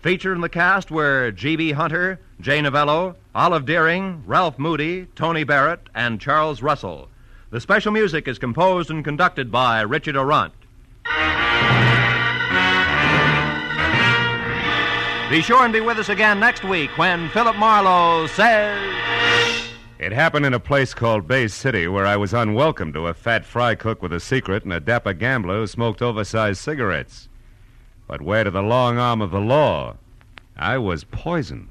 Featured 0.01 0.36
in 0.36 0.41
the 0.41 0.49
cast 0.49 0.89
were 0.89 1.31
G.B. 1.31 1.73
Hunter, 1.73 2.19
Jay 2.39 2.60
Novello, 2.60 3.15
Olive 3.36 3.65
Deering, 3.65 4.23
Ralph 4.25 4.57
Moody, 4.57 5.07
Tony 5.15 5.43
Barrett, 5.43 5.89
and 5.93 6.19
Charles 6.19 6.62
Russell. 6.62 7.07
The 7.51 7.62
special 7.62 7.91
music 7.91 8.27
is 8.27 8.39
composed 8.39 8.89
and 8.89 9.03
conducted 9.03 9.51
by 9.51 9.81
Richard 9.81 10.15
Aurandt. 10.15 10.53
Be 15.29 15.41
sure 15.41 15.63
and 15.63 15.71
be 15.71 15.79
with 15.79 15.97
us 15.97 16.10
again 16.10 16.39
next 16.39 16.63
week 16.63 16.97
when 16.97 17.29
Philip 17.29 17.55
Marlowe 17.55 18.27
says. 18.27 19.40
It 20.01 20.13
happened 20.13 20.47
in 20.47 20.53
a 20.55 20.59
place 20.59 20.95
called 20.95 21.27
Bay 21.27 21.47
City 21.47 21.87
where 21.87 22.07
I 22.07 22.17
was 22.17 22.33
unwelcome 22.33 22.91
to 22.93 23.05
a 23.05 23.13
fat 23.13 23.45
fry 23.45 23.75
cook 23.75 24.01
with 24.01 24.11
a 24.11 24.19
secret 24.19 24.63
and 24.63 24.73
a 24.73 24.79
dapper 24.79 25.13
gambler 25.13 25.59
who 25.59 25.67
smoked 25.67 26.01
oversized 26.01 26.59
cigarettes. 26.59 27.29
But 28.07 28.19
where 28.19 28.43
to 28.43 28.49
the 28.49 28.63
long 28.63 28.97
arm 28.97 29.21
of 29.21 29.29
the 29.29 29.39
law, 29.39 29.97
I 30.57 30.79
was 30.79 31.03
poisoned. 31.03 31.67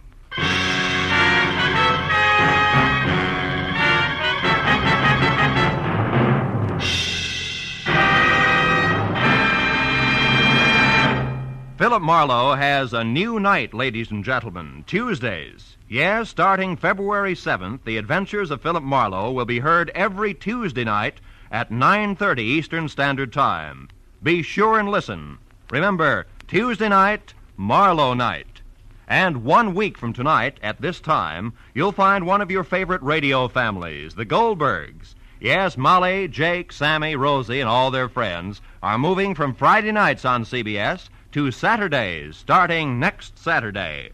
Philip 11.90 12.05
Marlowe 12.05 12.55
has 12.55 12.92
a 12.92 13.03
new 13.03 13.40
night, 13.40 13.74
ladies 13.74 14.12
and 14.12 14.22
gentlemen, 14.22 14.85
Tuesdays. 14.87 15.76
Yes, 15.88 16.29
starting 16.29 16.76
February 16.76 17.35
7th, 17.35 17.81
The 17.85 17.96
Adventures 17.96 18.53
of 18.53 18.62
Philip 18.62 18.85
Marlowe 18.85 19.33
will 19.33 19.44
be 19.44 19.59
heard 19.59 19.90
every 19.92 20.33
Tuesday 20.33 20.85
night 20.85 21.20
at 21.50 21.72
9:30 21.72 22.44
Eastern 22.44 22.88
Standard 22.88 23.33
Time. 23.33 23.88
Be 24.22 24.40
sure 24.40 24.79
and 24.79 24.88
listen. 24.88 25.38
Remember, 25.72 26.29
Tuesday 26.46 26.88
night, 26.88 27.35
Marlowe 27.57 28.14
night. 28.14 28.61
And 29.09 29.42
one 29.42 29.74
week 29.74 29.98
from 29.98 30.12
tonight, 30.12 30.61
at 30.62 30.81
this 30.81 31.00
time, 31.00 31.55
you'll 31.74 31.90
find 31.90 32.24
one 32.24 32.40
of 32.40 32.53
your 32.53 32.62
favorite 32.62 33.03
radio 33.03 33.48
families, 33.48 34.14
the 34.14 34.24
Goldbergs. 34.24 35.16
Yes, 35.40 35.76
Molly, 35.76 36.29
Jake, 36.29 36.70
Sammy, 36.70 37.16
Rosie, 37.16 37.59
and 37.59 37.68
all 37.68 37.90
their 37.90 38.09
friends 38.09 38.61
are 38.81 38.96
moving 38.96 39.35
from 39.35 39.55
Friday 39.55 39.90
nights 39.90 40.24
on 40.24 40.44
CBS 40.44 41.09
to 41.32 41.50
Saturdays 41.52 42.36
starting 42.36 42.98
next 42.98 43.38
Saturday. 43.38 44.10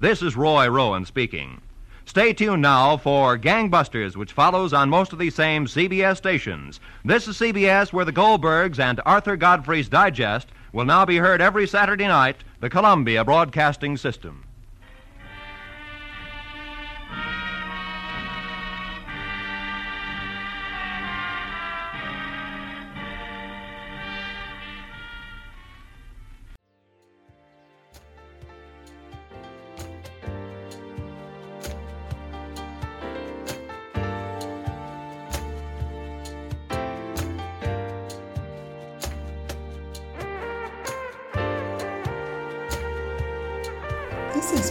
This 0.00 0.20
is 0.20 0.36
Roy 0.36 0.68
Rowan 0.68 1.04
speaking. 1.04 1.60
Stay 2.04 2.32
tuned 2.32 2.62
now 2.62 2.96
for 2.96 3.38
Gangbusters, 3.38 4.16
which 4.16 4.32
follows 4.32 4.72
on 4.72 4.88
most 4.88 5.12
of 5.12 5.18
these 5.18 5.34
same 5.34 5.66
CBS 5.66 6.16
stations. 6.16 6.80
This 7.04 7.28
is 7.28 7.36
CBS, 7.36 7.92
where 7.92 8.04
the 8.04 8.12
Goldbergs 8.12 8.78
and 8.78 9.00
Arthur 9.06 9.36
Godfrey's 9.36 9.88
Digest 9.88 10.48
will 10.72 10.84
now 10.84 11.04
be 11.04 11.18
heard 11.18 11.40
every 11.40 11.66
Saturday 11.66 12.08
night, 12.08 12.38
the 12.60 12.70
Columbia 12.70 13.24
Broadcasting 13.24 13.96
System. 13.96 14.45